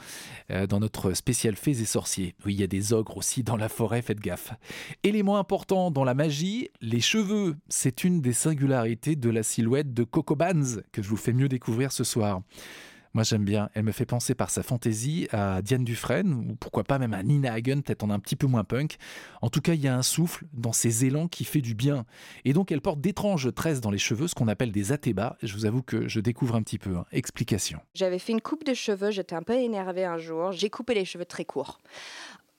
euh, 0.52 0.66
dans 0.66 0.80
notre 0.80 1.14
spécial 1.14 1.56
Fées 1.56 1.82
et 1.82 1.86
Sorciers. 1.86 2.36
Oui, 2.46 2.54
il 2.54 2.60
y 2.62 2.64
a 2.64 2.68
des 2.68 2.94
ogres 2.94 3.18
aussi 3.18 3.44
dans 3.44 3.58
la 3.58 3.70
forêt, 3.70 4.02
faites 4.02 4.22
gaffe. 4.22 4.54
Élément 5.04 5.38
important 5.38 5.92
dans 5.92 6.06
la 6.06 6.14
magie, 6.14 6.70
les 6.82 7.02
cheveux. 7.02 7.58
C'est 7.68 8.04
une 8.06 8.22
des 8.22 8.34
singularités 8.34 9.18
de 9.18 9.30
la 9.30 9.44
silhouette 9.44 9.94
de 9.94 10.06
Coco 10.06 10.36
Banz 10.36 10.82
que 10.94 11.04
je 11.04 11.10
vous 11.10 11.18
fais 11.18 11.34
mieux 11.34 11.50
découvrir 11.50 11.92
ce 11.92 12.06
soir. 12.06 12.42
Moi 13.14 13.24
j'aime 13.24 13.44
bien, 13.44 13.70
elle 13.74 13.84
me 13.84 13.92
fait 13.92 14.06
penser 14.06 14.36
par 14.36 14.50
sa 14.50 14.62
fantaisie 14.62 15.28
à 15.32 15.62
Diane 15.62 15.84
Dufresne, 15.84 16.32
ou 16.34 16.56
pourquoi 16.56 16.84
pas 16.84 17.00
même 17.00 17.14
à 17.14 17.24
Nina 17.24 17.54
Hagen, 17.54 17.82
peut-être 17.82 18.04
en 18.04 18.10
un 18.12 18.20
petit 18.20 18.36
peu 18.36 18.48
moins 18.48 18.64
punk. 18.64 18.98
En 19.42 19.50
tout 19.50 19.62
cas, 19.62 19.74
il 19.74 19.82
y 19.82 19.88
a 19.88 19.96
un 19.96 20.04
souffle 20.04 20.46
dans 20.54 20.74
ses 20.74 21.06
élans 21.06 21.28
qui 21.28 21.44
fait 21.44 21.62
du 21.62 21.74
bien. 21.74 22.06
Et 22.46 22.54
donc 22.54 22.72
elle 22.72 22.82
porte 22.82 23.02
d'étranges 23.02 23.54
tresses 23.54 23.82
dans 23.82 23.92
les 23.92 23.98
cheveux, 23.98 24.28
ce 24.28 24.36
qu'on 24.36 24.48
appelle 24.48 24.72
des 24.72 24.92
atébas. 24.92 25.38
Je 25.42 25.54
vous 25.54 25.66
avoue 25.66 25.82
que 25.82 26.08
je 26.08 26.20
découvre 26.20 26.56
un 26.56 26.62
petit 26.62 26.78
peu. 26.78 26.96
hein. 26.98 27.06
Explication. 27.12 27.80
J'avais 27.94 28.20
fait 28.20 28.32
une 28.34 28.42
coupe 28.42 28.64
de 28.64 28.74
cheveux, 28.74 29.12
j'étais 29.12 29.36
un 29.36 29.44
peu 29.44 29.54
énervée 29.54 30.06
un 30.06 30.18
jour. 30.18 30.52
J'ai 30.52 30.70
coupé 30.70 30.94
les 30.94 31.06
cheveux 31.06 31.26
très 31.26 31.46
courts. 31.46 31.80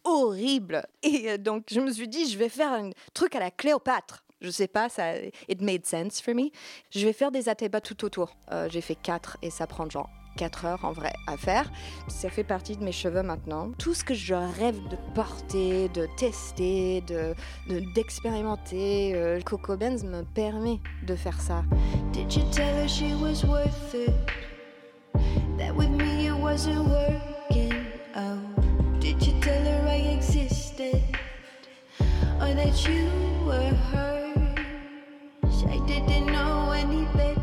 Horrible. 0.05 0.82
Et 1.03 1.30
euh, 1.30 1.38
donc, 1.38 1.66
je 1.70 1.80
me 1.80 1.92
suis 1.92 2.09
dit, 2.09 2.28
je 2.30 2.38
vais 2.38 2.48
faire 2.48 2.72
un 2.72 2.90
truc 3.14 3.34
à 3.36 3.40
la 3.40 3.51
Cléopâtre. 3.51 4.24
Je 4.40 4.51
sais 4.51 4.68
pas, 4.68 4.88
ça, 4.88 5.16
it 5.48 5.61
made 5.61 5.84
sense 5.84 6.20
for 6.22 6.34
me. 6.34 6.51
Je 6.90 7.07
vais 7.07 7.12
faire 7.12 7.30
des 7.30 7.48
atébas 7.51 7.82
tout 7.82 8.05
autour. 8.05 8.34
Euh, 8.53 8.68
J'ai 8.70 8.80
fait 8.80 8.94
quatre 8.94 9.36
et 9.42 9.51
ça 9.51 9.66
prend 9.66 9.88
genre 9.90 10.09
4 10.41 10.64
heures 10.64 10.84
en 10.86 10.93
vrai 10.93 11.12
à 11.26 11.36
faire. 11.36 11.70
Ça 12.09 12.30
fait 12.30 12.45
partie 12.45 12.74
de 12.78 12.82
mes 12.82 12.93
cheveux 12.93 13.22
maintenant. 13.22 13.72
Tout 13.76 13.93
ce 13.93 14.03
que 14.03 14.14
je 14.14 14.32
rêve 14.34 14.78
de 14.88 14.97
porter, 15.14 15.91
de 15.91 16.09
tester, 16.16 17.03
de 17.03 17.34
de- 17.68 17.80
d'expérimenter, 17.95 19.12
euh, 19.14 19.41
Coco 19.43 19.76
Benz 19.76 20.03
me 20.03 20.22
permet 20.22 20.78
de 21.07 21.14
faire 21.14 21.38
ça. 21.43 21.62
Did 22.14 22.34
you 22.34 22.43
tell 22.53 22.74
her 22.82 22.88
she 22.88 23.12
was 23.20 23.45
worth 23.47 23.95
it? 23.95 24.11
That 25.59 25.74
with 25.76 25.91
me 25.91 26.28
it 26.28 26.32
wasn't 26.41 26.86
working 26.88 27.74
out? 28.16 28.38
Did 28.99 29.22
you 29.26 29.34
tell 29.43 29.62
her 29.62 29.86
I 29.88 30.14
existed? 30.16 31.03
Or 32.41 32.55
that 32.55 32.88
you 32.88 33.05
were 33.45 33.74
hers? 33.93 35.64
I 35.68 35.78
didn't 35.86 36.26
know 36.32 36.72
any 36.72 37.05
better. 37.14 37.39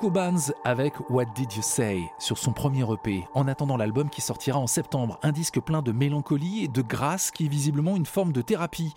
Coco 0.00 0.12
Banz 0.12 0.54
avec 0.64 0.94
What 1.10 1.26
Did 1.34 1.52
You 1.52 1.60
Say 1.60 2.00
sur 2.18 2.38
son 2.38 2.54
premier 2.54 2.90
EP, 2.90 3.22
en 3.34 3.46
attendant 3.46 3.76
l'album 3.76 4.08
qui 4.08 4.22
sortira 4.22 4.58
en 4.58 4.66
septembre. 4.66 5.20
Un 5.22 5.30
disque 5.30 5.60
plein 5.60 5.82
de 5.82 5.92
mélancolie 5.92 6.64
et 6.64 6.68
de 6.68 6.80
grâce 6.80 7.30
qui 7.30 7.44
est 7.44 7.48
visiblement 7.48 7.96
une 7.96 8.06
forme 8.06 8.32
de 8.32 8.40
thérapie. 8.40 8.94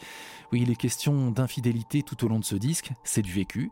Oui, 0.54 0.62
il 0.62 0.72
est 0.72 0.78
question 0.78 1.30
d'infidélité 1.30 2.04
tout 2.04 2.24
au 2.24 2.30
long 2.30 2.40
de 2.40 2.46
ce 2.46 2.56
disque, 2.56 2.94
c'est 3.04 3.22
du 3.22 3.34
vécu. 3.34 3.70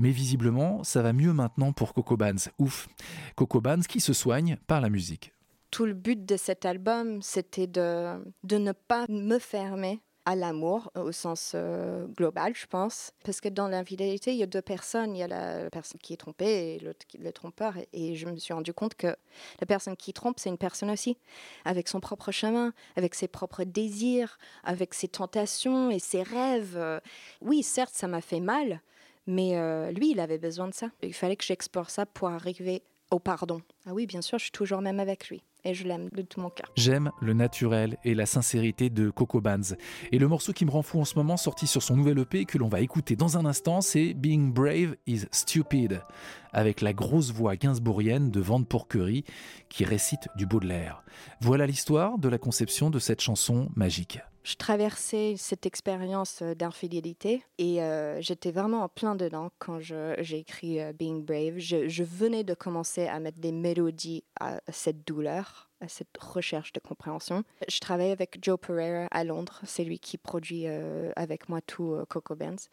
Mais 0.00 0.10
visiblement, 0.10 0.82
ça 0.82 1.00
va 1.00 1.12
mieux 1.12 1.32
maintenant 1.32 1.70
pour 1.70 1.94
Coco 1.94 2.16
Banz. 2.16 2.50
Ouf. 2.58 2.88
Coco 3.36 3.60
Banz 3.60 3.86
qui 3.86 4.00
se 4.00 4.12
soigne 4.12 4.56
par 4.66 4.80
la 4.80 4.90
musique. 4.90 5.32
Tout 5.70 5.86
le 5.86 5.94
but 5.94 6.26
de 6.26 6.36
cet 6.36 6.64
album, 6.64 7.22
c'était 7.22 7.68
de, 7.68 8.20
de 8.42 8.58
ne 8.58 8.72
pas 8.72 9.06
me 9.08 9.38
fermer 9.38 10.00
à 10.26 10.36
l'amour 10.36 10.90
au 10.94 11.12
sens 11.12 11.52
euh, 11.54 12.06
global, 12.06 12.54
je 12.54 12.66
pense. 12.66 13.12
Parce 13.24 13.40
que 13.40 13.48
dans 13.48 13.68
l'infidélité, 13.68 14.32
il 14.32 14.38
y 14.38 14.42
a 14.42 14.46
deux 14.46 14.62
personnes. 14.62 15.14
Il 15.14 15.18
y 15.18 15.22
a 15.22 15.28
la 15.28 15.70
personne 15.70 16.00
qui 16.00 16.12
est 16.12 16.16
trompée 16.16 16.74
et 16.74 16.78
l'autre 16.78 17.06
qui 17.06 17.18
est 17.18 17.20
le 17.20 17.32
trompeur. 17.32 17.74
Et, 17.92 18.16
je 18.16 18.26
me 18.26 18.36
suis 18.36 18.54
rendu 18.54 18.72
compte 18.72 18.94
que 18.94 19.08
la 19.60 19.66
personne 19.66 19.96
qui 19.96 20.12
trompe, 20.12 20.38
c'est 20.38 20.48
une 20.48 20.58
personne 20.58 20.90
aussi, 20.90 21.18
avec 21.64 21.88
son 21.88 22.00
propre 22.00 22.32
chemin, 22.32 22.72
avec 22.96 23.14
ses 23.14 23.28
propres 23.28 23.64
désirs, 23.64 24.38
avec 24.62 24.94
ses 24.94 25.08
tentations 25.08 25.90
et 25.90 25.98
ses 25.98 26.22
rêves. 26.22 26.76
Euh, 26.76 27.00
Oui, 27.42 27.62
certes, 27.62 27.94
ça 27.94 28.06
m'a 28.06 28.20
fait 28.20 28.40
mal, 28.40 28.80
mais 29.26 29.56
euh, 29.58 29.90
lui, 29.90 30.12
il 30.12 30.20
avait 30.20 30.38
besoin 30.38 30.68
de 30.68 30.74
ça. 30.74 30.88
Il 31.02 31.14
fallait 31.14 31.36
que 31.36 31.44
j'explore 31.44 31.90
ça 31.90 32.06
pour 32.06 32.28
arriver 32.28 32.82
au 33.10 33.18
pardon. 33.18 33.60
Ah 33.86 33.92
oui, 33.92 34.06
bien 34.06 34.22
sûr, 34.22 34.38
je 34.38 34.44
suis 34.44 34.52
toujours 34.52 34.80
même 34.80 35.00
avec 35.00 35.28
lui. 35.28 35.42
Et 35.64 35.74
je 35.74 35.84
l'aime 35.84 36.08
de 36.12 36.22
tout 36.22 36.40
mon 36.40 36.50
cœur. 36.50 36.70
J'aime 36.76 37.10
le 37.20 37.32
naturel 37.32 37.96
et 38.04 38.14
la 38.14 38.26
sincérité 38.26 38.90
de 38.90 39.08
Coco 39.10 39.40
Banz. 39.40 39.76
Et 40.12 40.18
le 40.18 40.28
morceau 40.28 40.52
qui 40.52 40.66
me 40.66 40.70
rend 40.70 40.82
fou 40.82 41.00
en 41.00 41.04
ce 41.04 41.16
moment, 41.16 41.36
sorti 41.36 41.66
sur 41.66 41.82
son 41.82 41.96
nouvel 41.96 42.18
EP 42.18 42.44
que 42.44 42.58
l'on 42.58 42.68
va 42.68 42.80
écouter 42.80 43.16
dans 43.16 43.38
un 43.38 43.46
instant, 43.46 43.80
c'est 43.80 44.12
Being 44.12 44.52
Brave 44.52 44.96
is 45.06 45.22
Stupid, 45.30 46.02
avec 46.52 46.80
la 46.80 46.92
grosse 46.92 47.32
voix 47.32 47.56
gainsbourgienne 47.56 48.30
de 48.30 48.40
Vente 48.40 48.68
Pourquerie 48.68 49.24
qui 49.70 49.84
récite 49.84 50.28
du 50.36 50.44
Baudelaire. 50.44 51.02
Voilà 51.40 51.66
l'histoire 51.66 52.18
de 52.18 52.28
la 52.28 52.38
conception 52.38 52.90
de 52.90 52.98
cette 52.98 53.20
chanson 53.20 53.70
magique. 53.74 54.20
Je 54.44 54.56
traversais 54.56 55.36
cette 55.38 55.64
expérience 55.64 56.42
euh, 56.42 56.54
d'infidélité 56.54 57.42
et 57.56 57.82
euh, 57.82 58.20
j'étais 58.20 58.50
vraiment 58.50 58.82
en 58.82 58.90
plein 58.90 59.14
dedans 59.14 59.50
quand 59.58 59.80
j'ai 59.80 60.38
écrit 60.38 60.80
euh, 60.82 60.92
Being 60.92 61.24
Brave. 61.24 61.54
Je, 61.56 62.02
venais 62.02 62.44
de 62.44 62.52
commencer 62.52 63.06
à 63.06 63.20
mettre 63.20 63.40
des 63.40 63.52
mélodies 63.52 64.22
à 64.38 64.60
cette 64.68 65.06
douleur, 65.06 65.70
à 65.80 65.88
cette 65.88 66.14
recherche 66.20 66.74
de 66.74 66.80
compréhension. 66.80 67.42
Je 67.68 67.80
travaille 67.80 68.10
avec 68.10 68.38
Joe 68.42 68.58
Pereira 68.60 69.06
à 69.10 69.24
Londres. 69.24 69.62
C'est 69.64 69.82
lui 69.82 69.98
qui 69.98 70.18
produit 70.18 70.66
avec 71.16 71.48
moi 71.48 71.62
tout 71.62 71.96
Coco 72.10 72.34
Bands. 72.34 72.68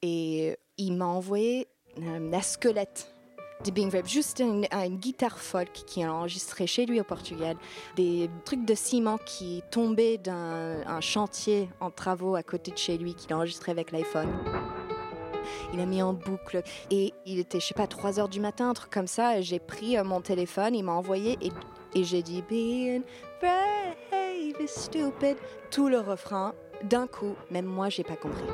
Et 0.00 0.56
il 0.78 0.96
m'a 0.96 1.06
envoyé 1.06 1.68
la 1.98 2.42
squelette 2.42 3.13
de 3.64 3.70
Being 3.70 3.90
Brave, 3.90 4.08
juste 4.08 4.40
une, 4.40 4.66
une 4.72 4.96
guitare 4.96 5.38
folk 5.38 5.72
qui 5.72 6.02
a 6.02 6.12
enregistré 6.12 6.66
chez 6.66 6.86
lui 6.86 7.00
au 7.00 7.04
Portugal, 7.04 7.56
des 7.96 8.28
trucs 8.44 8.64
de 8.64 8.74
ciment 8.74 9.18
qui 9.18 9.62
tombaient 9.70 10.18
d'un 10.18 10.84
un 10.86 11.00
chantier 11.00 11.68
en 11.80 11.90
travaux 11.90 12.34
à 12.34 12.42
côté 12.42 12.70
de 12.70 12.78
chez 12.78 12.98
lui 12.98 13.14
qu'il 13.14 13.32
a 13.32 13.36
enregistré 13.36 13.72
avec 13.72 13.92
l'iPhone. 13.92 14.28
Il 15.72 15.80
a 15.80 15.86
mis 15.86 16.02
en 16.02 16.12
boucle 16.12 16.62
et 16.90 17.12
il 17.26 17.38
était, 17.38 17.60
je 17.60 17.66
sais 17.66 17.74
pas, 17.74 17.86
3 17.86 18.20
heures 18.20 18.28
du 18.28 18.40
matin, 18.40 18.70
un 18.70 18.74
truc 18.74 18.90
comme 18.90 19.06
ça. 19.06 19.40
J'ai 19.40 19.58
pris 19.58 19.96
euh, 19.98 20.04
mon 20.04 20.20
téléphone, 20.20 20.74
il 20.74 20.84
m'a 20.84 20.92
envoyé 20.92 21.38
et, 21.42 21.50
et 21.94 22.04
j'ai 22.04 22.22
dit 22.22 22.42
Being 22.42 23.02
brave 23.40 24.54
is 24.60 24.68
stupid. 24.68 25.36
Tout 25.70 25.88
le 25.88 26.00
refrain 26.00 26.54
d'un 26.82 27.06
coup, 27.06 27.34
même 27.50 27.66
moi, 27.66 27.88
j'ai 27.88 28.04
pas 28.04 28.16
compris. 28.16 28.44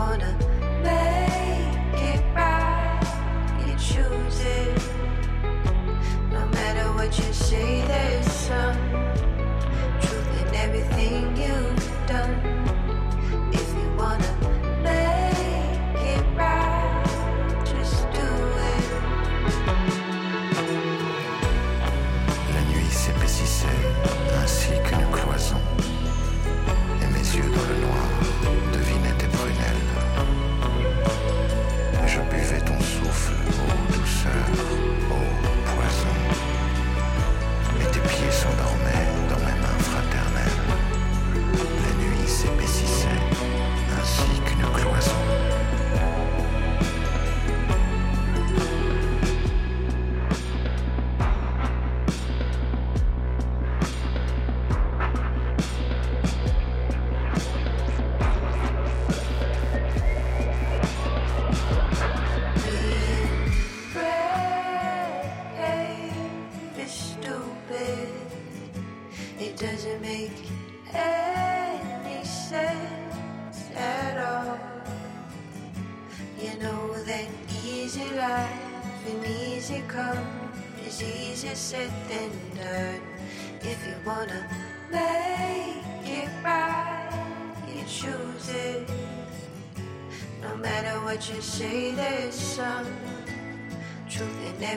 Wanna 0.00 0.34
make 0.82 2.00
it 2.10 2.22
right, 2.34 3.00
you 3.66 3.74
choose 3.74 4.40
it. 4.40 4.82
No 6.32 6.42
matter 6.56 6.86
what 6.96 7.10
you 7.18 7.30
say, 7.34 7.82
there's 7.86 8.29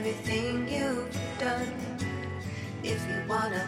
everything 0.05 0.67
you've 0.67 1.17
done. 1.39 1.71
If 2.83 2.99
you 3.07 3.19
wanna 3.25 3.63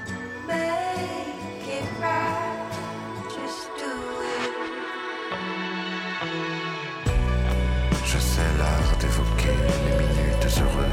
make 0.45 1.65
it 1.79 1.88
right, 2.01 2.71
just 3.29 3.69
do 3.79 3.93
it. 4.36 4.53
Je 8.03 8.19
sais 8.19 8.51
l'art 8.59 8.97
d'évoquer 8.99 9.55
les 9.86 9.95
minutes 10.03 10.59
heureuses 10.59 10.84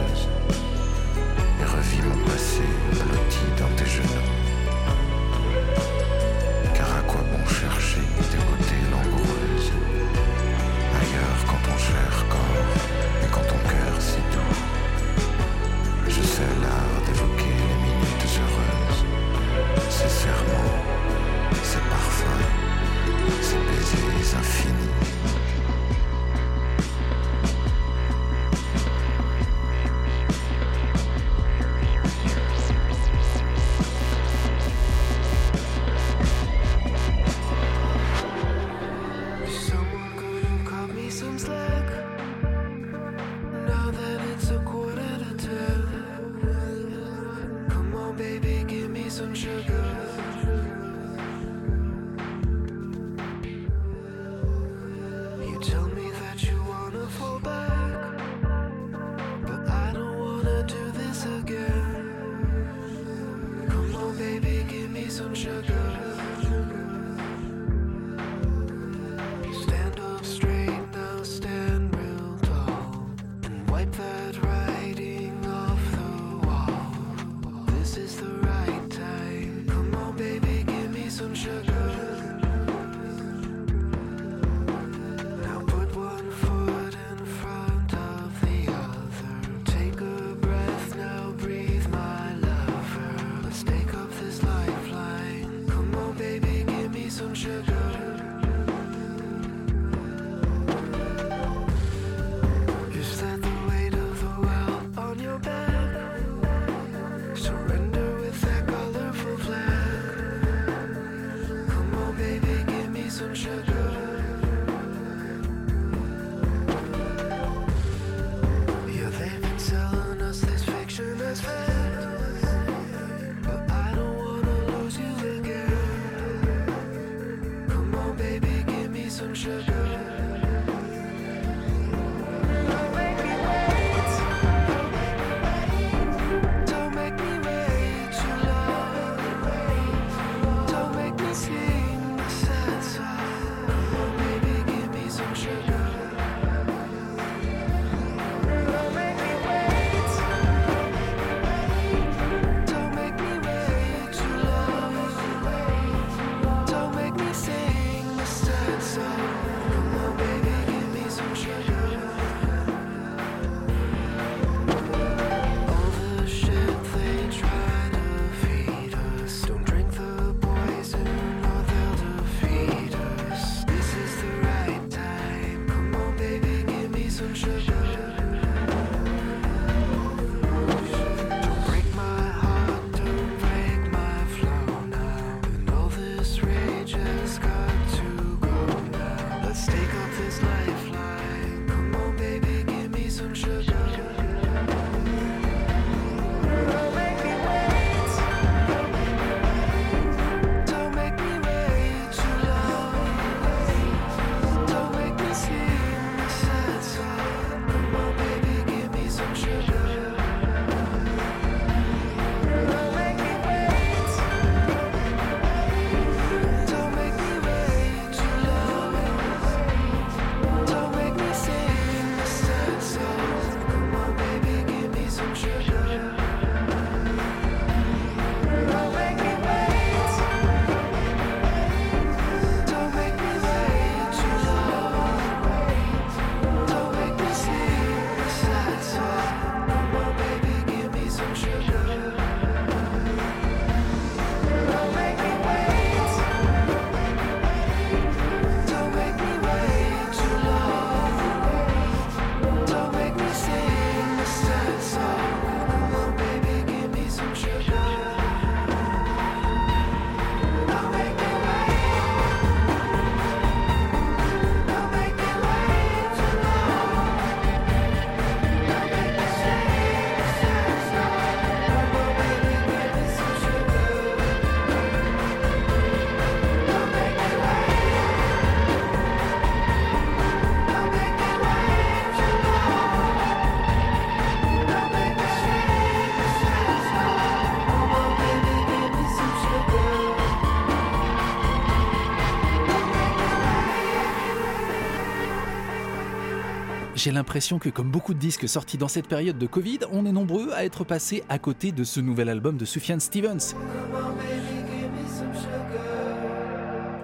J'ai 297.02 297.10
l'impression 297.10 297.58
que 297.58 297.68
comme 297.68 297.90
beaucoup 297.90 298.14
de 298.14 298.18
disques 298.20 298.48
sortis 298.48 298.78
dans 298.78 298.86
cette 298.86 299.08
période 299.08 299.36
de 299.36 299.46
Covid, 299.48 299.80
on 299.90 300.06
est 300.06 300.12
nombreux 300.12 300.52
à 300.52 300.64
être 300.64 300.84
passés 300.84 301.24
à 301.28 301.40
côté 301.40 301.72
de 301.72 301.82
ce 301.82 301.98
nouvel 301.98 302.28
album 302.28 302.56
de 302.56 302.64
Sufjan 302.64 303.00
Stevens. 303.00 303.56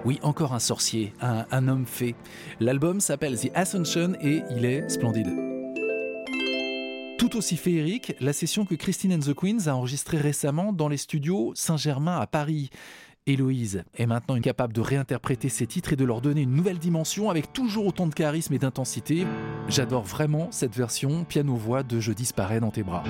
Oui, 0.05 0.17
encore 0.21 0.53
un 0.53 0.59
sorcier, 0.59 1.11
un, 1.19 1.45
un 1.51 1.67
homme 1.67 1.85
fait. 1.85 2.15
L'album 2.61 3.01
s'appelle 3.01 3.37
The 3.37 3.51
Ascension 3.55 4.13
et 4.21 4.41
il 4.51 4.63
est 4.63 4.87
splendide. 4.87 5.27
Tout 7.17 7.35
aussi 7.35 7.57
féerique, 7.57 8.15
la 8.21 8.31
session 8.31 8.63
que 8.63 8.75
Christine 8.75 9.15
and 9.15 9.19
the 9.19 9.33
Queens 9.33 9.67
a 9.67 9.75
enregistrée 9.75 10.17
récemment 10.17 10.71
dans 10.71 10.87
les 10.87 10.95
studios 10.95 11.51
Saint-Germain 11.55 12.17
à 12.17 12.25
Paris. 12.25 12.69
Héloïse 13.29 13.83
est 13.95 14.05
maintenant 14.05 14.35
incapable 14.35 14.73
de 14.73 14.81
réinterpréter 14.81 15.49
ses 15.49 15.67
titres 15.67 15.93
et 15.93 15.95
de 15.95 16.05
leur 16.05 16.21
donner 16.21 16.41
une 16.41 16.53
nouvelle 16.53 16.79
dimension 16.79 17.29
avec 17.29 17.53
toujours 17.53 17.85
autant 17.85 18.07
de 18.07 18.13
charisme 18.13 18.53
et 18.53 18.59
d'intensité. 18.59 19.25
J'adore 19.67 20.03
vraiment 20.03 20.47
cette 20.51 20.75
version 20.75 21.23
piano-voix 21.23 21.83
de 21.83 21.99
Je 21.99 22.11
disparais 22.11 22.59
dans 22.59 22.71
tes 22.71 22.83
bras. 22.83 23.03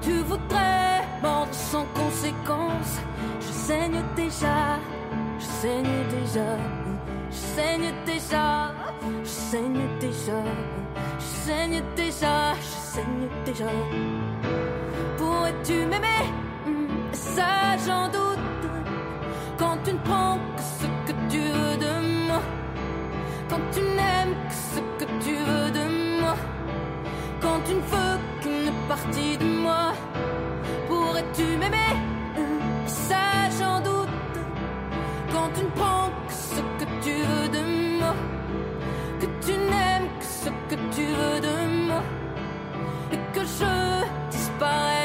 Tu 0.00 0.12
voudrais 0.20 1.02
mordre 1.22 1.52
sans 1.52 1.84
conséquence. 1.94 3.00
Je 3.40 3.46
saigne 3.52 4.02
déjà, 4.14 4.78
je 5.38 5.44
saigne 5.44 6.04
déjà, 6.10 6.50
je 7.30 7.36
saigne 7.36 7.92
déjà, 8.04 8.72
je 9.24 9.28
saigne 9.28 9.80
déjà, 10.00 10.40
je 11.18 11.24
saigne 11.46 11.82
déjà, 11.96 12.54
je 12.54 12.76
saigne 12.94 13.28
déjà. 13.44 13.70
Pourrais-tu 15.18 15.86
m'aimer? 15.86 16.24
Hmm, 16.66 16.86
Ça 17.12 17.76
j'en 17.84 18.06
doute. 18.08 18.38
Quand 19.58 19.78
tu 19.84 19.92
ne 19.94 19.98
prends 19.98 20.38
que 20.56 20.62
ce 20.62 20.86
que 21.06 21.14
tu 21.28 21.38
veux 21.40 21.76
de 21.76 22.26
moi. 22.28 22.40
Quand 23.48 23.60
tu 23.72 23.80
n'aimes 23.80 24.34
que 24.48 24.54
ce 24.54 24.80
que 24.98 25.10
tu 25.24 25.34
veux 25.34 25.55
tu 27.66 27.74
ne 27.74 27.80
veux 27.80 28.18
qu'une 28.42 28.72
partie 28.88 29.36
de 29.36 29.44
moi. 29.44 29.92
Pourrais-tu 30.88 31.44
m'aimer? 31.60 31.94
Ça 32.86 33.24
j'en 33.58 33.80
doute. 33.80 34.08
Quand 35.32 35.48
tu 35.54 35.62
ne 35.64 35.70
prends 35.70 36.10
que 36.26 36.32
ce 36.32 36.60
que 36.78 36.86
tu 37.04 37.14
veux 37.28 37.48
de 37.48 37.62
moi. 37.98 38.14
Que 39.20 39.26
tu 39.44 39.52
n'aimes 39.52 40.08
que 40.20 40.24
ce 40.42 40.50
que 40.68 40.76
tu 40.94 41.04
veux 41.18 41.40
de 41.48 41.86
moi. 41.88 42.02
Et 43.12 43.20
que 43.34 43.42
je 43.58 43.74
disparais 44.30 44.95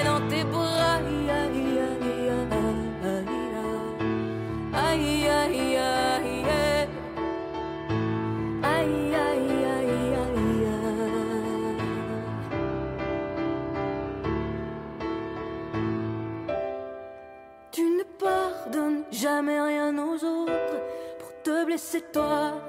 jamais 19.41 19.59
rien 19.59 19.97
aux 19.97 20.23
autres 20.23 20.77
pour 21.17 21.41
te 21.41 21.65
blesser 21.65 22.01
toi. 22.13 22.61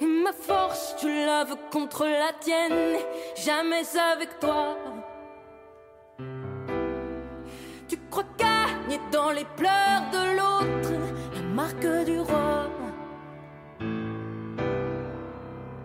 Et 0.00 0.06
ma 0.06 0.32
force, 0.32 0.96
tu 0.98 1.06
la 1.06 1.44
veux 1.44 1.54
contre 1.70 2.04
la 2.04 2.32
tienne, 2.40 2.98
jamais 3.36 3.84
avec 4.12 4.40
toi. 4.40 4.76
Tu 7.88 7.96
crois 8.10 8.24
gagner 8.36 9.00
dans 9.12 9.30
les 9.30 9.46
pleurs 9.56 10.02
de 10.16 10.22
l'autre, 10.38 10.92
la 11.36 11.42
marque 11.54 12.04
du 12.06 12.18
roi. 12.18 12.66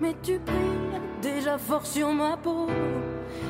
Mais 0.02 0.16
tu 0.24 0.40
brilles 0.40 1.02
déjà 1.22 1.60
fort 1.60 1.86
sur 1.86 2.12
ma 2.12 2.36
peau. 2.36 2.66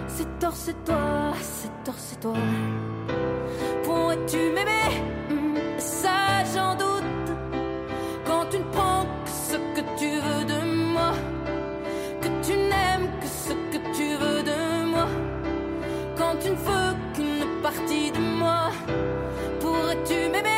C'est 0.08 0.40
tort, 0.40 0.56
c'est 0.56 0.84
toi, 0.84 1.32
c'est 1.42 1.84
tort, 1.86 1.96
c'est 1.98 2.20
toi. 2.20 2.34
Pourrais-tu 4.16 4.38
m'aimer 4.56 5.04
Hmm, 5.30 5.58
Ça 5.78 6.44
j'en 6.54 6.74
doute. 6.76 7.04
Quand 8.26 8.46
tu 8.50 8.60
ne 8.60 8.64
prends 8.72 9.04
que 9.26 9.30
ce 9.50 9.58
que 9.76 9.82
tu 10.00 10.10
veux 10.26 10.46
de 10.46 10.60
moi. 10.94 11.12
Que 12.22 12.28
tu 12.46 12.54
n'aimes 12.54 13.10
que 13.22 13.28
ce 13.28 13.54
que 13.72 13.80
tu 13.98 14.08
veux 14.22 14.42
de 14.44 14.86
moi. 14.94 15.08
Quand 16.18 16.36
tu 16.42 16.50
ne 16.52 16.56
veux 16.56 16.96
qu'une 17.14 17.62
partie 17.62 18.12
de 18.12 18.20
moi. 18.20 18.72
Pourrais-tu 19.60 20.30
m'aimer? 20.32 20.55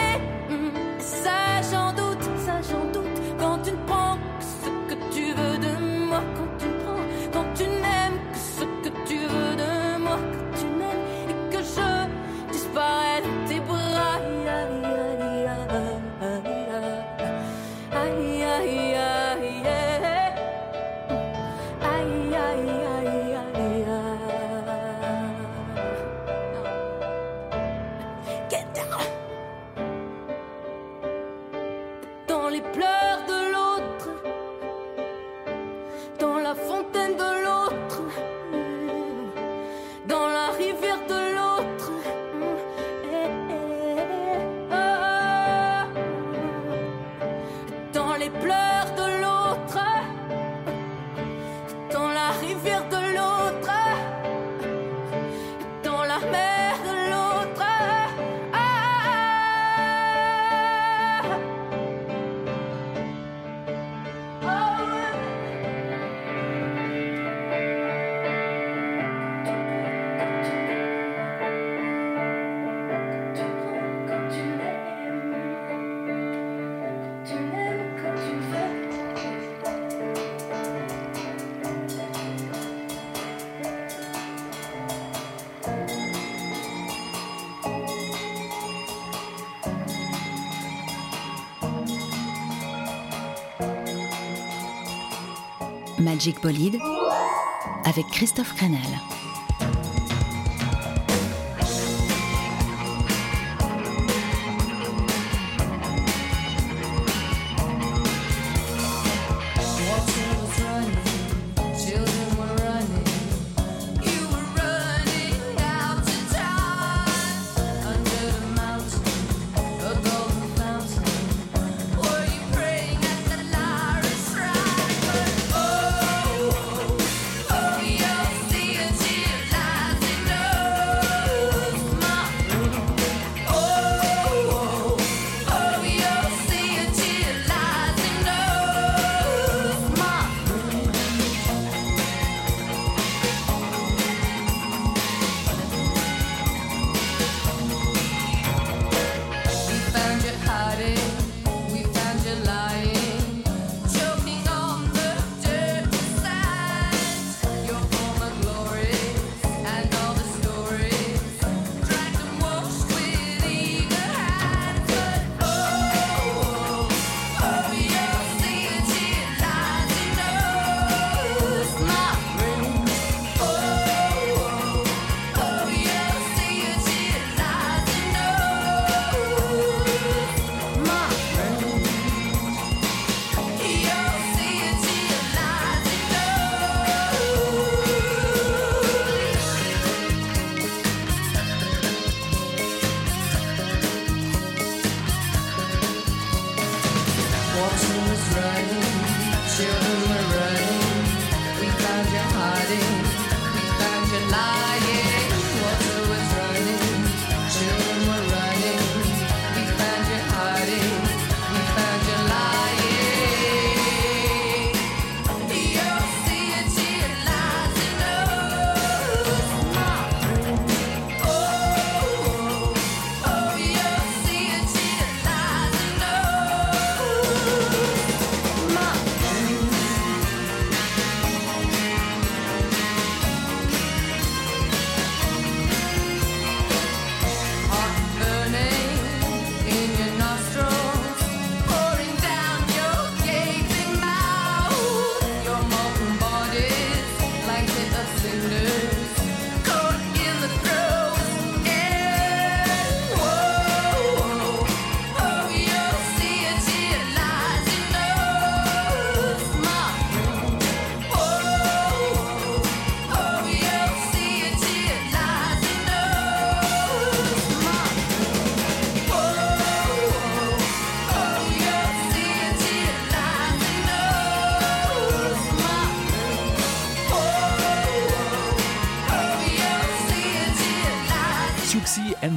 Avec 97.85 98.07
Christophe 98.07 98.53
Crenel. 98.55 99.16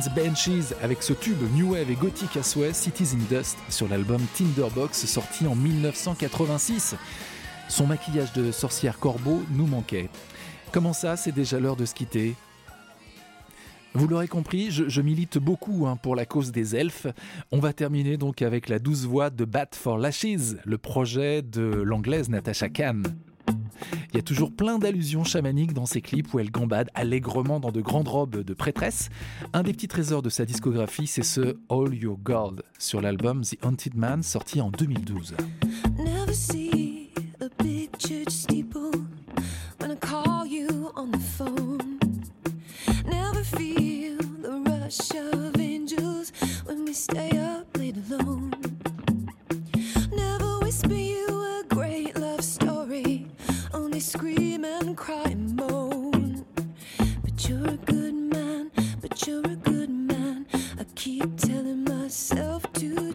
Benches 0.08 0.72
avec 0.82 1.02
ce 1.02 1.12
tube 1.12 1.42
New 1.54 1.72
Wave 1.72 1.90
et 1.90 1.94
Gothic 1.94 2.36
à 2.36 2.42
souhait 2.42 2.72
Cities 2.72 3.14
in 3.14 3.36
Dust 3.36 3.58
sur 3.68 3.86
l'album 3.88 4.22
Tinderbox 4.34 5.04
sorti 5.04 5.46
en 5.46 5.54
1986. 5.54 6.96
Son 7.68 7.86
maquillage 7.86 8.32
de 8.32 8.50
sorcière 8.50 8.98
corbeau 8.98 9.42
nous 9.50 9.66
manquait. 9.66 10.08
Comment 10.72 10.94
ça, 10.94 11.16
c'est 11.16 11.32
déjà 11.32 11.60
l'heure 11.60 11.76
de 11.76 11.84
se 11.84 11.94
quitter? 11.94 12.34
Vous 13.92 14.06
l'aurez 14.06 14.28
compris, 14.28 14.70
je, 14.70 15.00
milite 15.00 15.38
beaucoup 15.38 15.86
hein, 15.86 15.96
pour 15.96 16.16
la 16.16 16.24
cause 16.24 16.52
des 16.52 16.76
elfes. 16.76 17.08
On 17.52 17.58
va 17.58 17.72
terminer 17.72 18.16
donc 18.16 18.40
avec 18.40 18.68
la 18.68 18.78
douce 18.78 19.04
voix 19.04 19.28
de 19.28 19.44
Bat 19.44 19.70
for 19.72 19.98
Lashes, 19.98 20.56
le 20.64 20.78
projet 20.78 21.42
de 21.42 21.60
l'anglaise 21.60 22.28
Natasha 22.28 22.68
Khan. 22.68 23.02
Il 24.12 24.16
y 24.16 24.18
a 24.18 24.22
toujours 24.22 24.52
plein 24.52 24.78
d'allusions 24.78 25.24
chamaniques 25.24 25.72
dans 25.72 25.86
ses 25.86 26.00
clips 26.00 26.32
où 26.32 26.38
elle 26.38 26.50
gambade 26.50 26.90
allègrement 26.94 27.60
dans 27.60 27.72
de 27.72 27.80
grandes 27.80 28.08
robes 28.08 28.42
de 28.42 28.54
prêtresse. 28.54 29.08
Un 29.52 29.62
des 29.62 29.72
petits 29.72 29.88
trésors 29.88 30.22
de 30.22 30.30
sa 30.30 30.44
discographie, 30.44 31.06
c'est 31.06 31.22
ce 31.22 31.56
All 31.68 31.94
Your 31.94 32.18
Gold 32.18 32.62
sur 32.78 33.00
l'album 33.00 33.42
The 33.42 33.56
Haunted 33.64 33.94
Man 33.94 34.22
sorti 34.22 34.60
en 34.60 34.70
2012. 34.70 35.34
scream 54.10 54.64
and 54.64 54.96
cry 54.96 55.22
and 55.22 55.54
moan. 55.54 56.44
But 57.22 57.48
you're 57.48 57.64
a 57.64 57.76
good 57.76 58.14
man, 58.14 58.72
but 59.00 59.24
you're 59.24 59.46
a 59.46 59.54
good 59.54 59.88
man. 59.88 60.46
I 60.80 60.84
keep 60.96 61.36
telling 61.36 61.84
myself 61.84 62.64
to. 62.72 63.09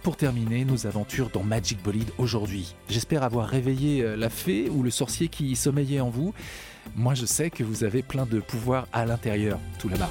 pour 0.00 0.16
terminer 0.16 0.64
nos 0.64 0.86
aventures 0.86 1.28
dans 1.28 1.42
Magic 1.42 1.82
Bolide 1.82 2.12
aujourd'hui. 2.18 2.76
J'espère 2.88 3.24
avoir 3.24 3.48
réveillé 3.48 4.00
euh, 4.00 4.14
la 4.14 4.30
fée 4.30 4.68
ou 4.68 4.84
le 4.84 4.90
sorcier 4.90 5.26
qui 5.26 5.56
sommeillait 5.56 5.98
en 5.98 6.08
vous. 6.08 6.32
Moi 6.94 7.14
je 7.14 7.26
sais 7.26 7.50
que 7.50 7.64
vous 7.64 7.82
avez 7.82 8.02
plein 8.02 8.26
de 8.26 8.38
pouvoirs 8.38 8.86
à 8.92 9.04
l'intérieur, 9.06 9.58
tout 9.80 9.88
là-bas. 9.88 10.10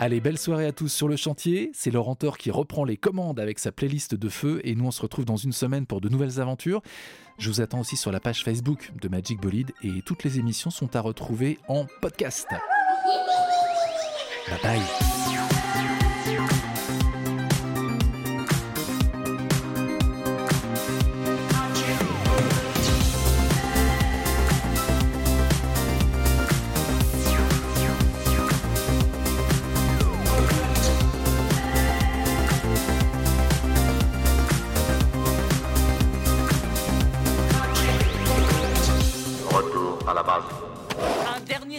Allez, 0.00 0.18
belle 0.18 0.38
soirée 0.38 0.66
à 0.66 0.72
tous 0.72 0.88
sur 0.88 1.06
le 1.06 1.14
chantier. 1.14 1.70
C'est 1.72 1.92
Laurent 1.92 2.16
Thor 2.16 2.36
qui 2.36 2.50
reprend 2.50 2.82
les 2.82 2.96
commandes 2.96 3.38
avec 3.38 3.60
sa 3.60 3.70
playlist 3.70 4.16
de 4.16 4.28
feu 4.28 4.60
et 4.64 4.74
nous 4.74 4.86
on 4.86 4.90
se 4.90 5.00
retrouve 5.00 5.24
dans 5.24 5.36
une 5.36 5.52
semaine 5.52 5.86
pour 5.86 6.00
de 6.00 6.08
nouvelles 6.08 6.40
aventures. 6.40 6.82
Je 7.38 7.48
vous 7.48 7.60
attends 7.60 7.78
aussi 7.78 7.96
sur 7.96 8.10
la 8.10 8.18
page 8.18 8.42
Facebook 8.42 8.90
de 9.00 9.08
Magic 9.08 9.40
Bolide 9.40 9.70
et 9.84 10.02
toutes 10.02 10.24
les 10.24 10.40
émissions 10.40 10.70
sont 10.70 10.96
à 10.96 11.00
retrouver 11.00 11.60
en 11.68 11.86
podcast. 12.00 12.48
Bye 14.48 14.58
bye. 14.64 15.59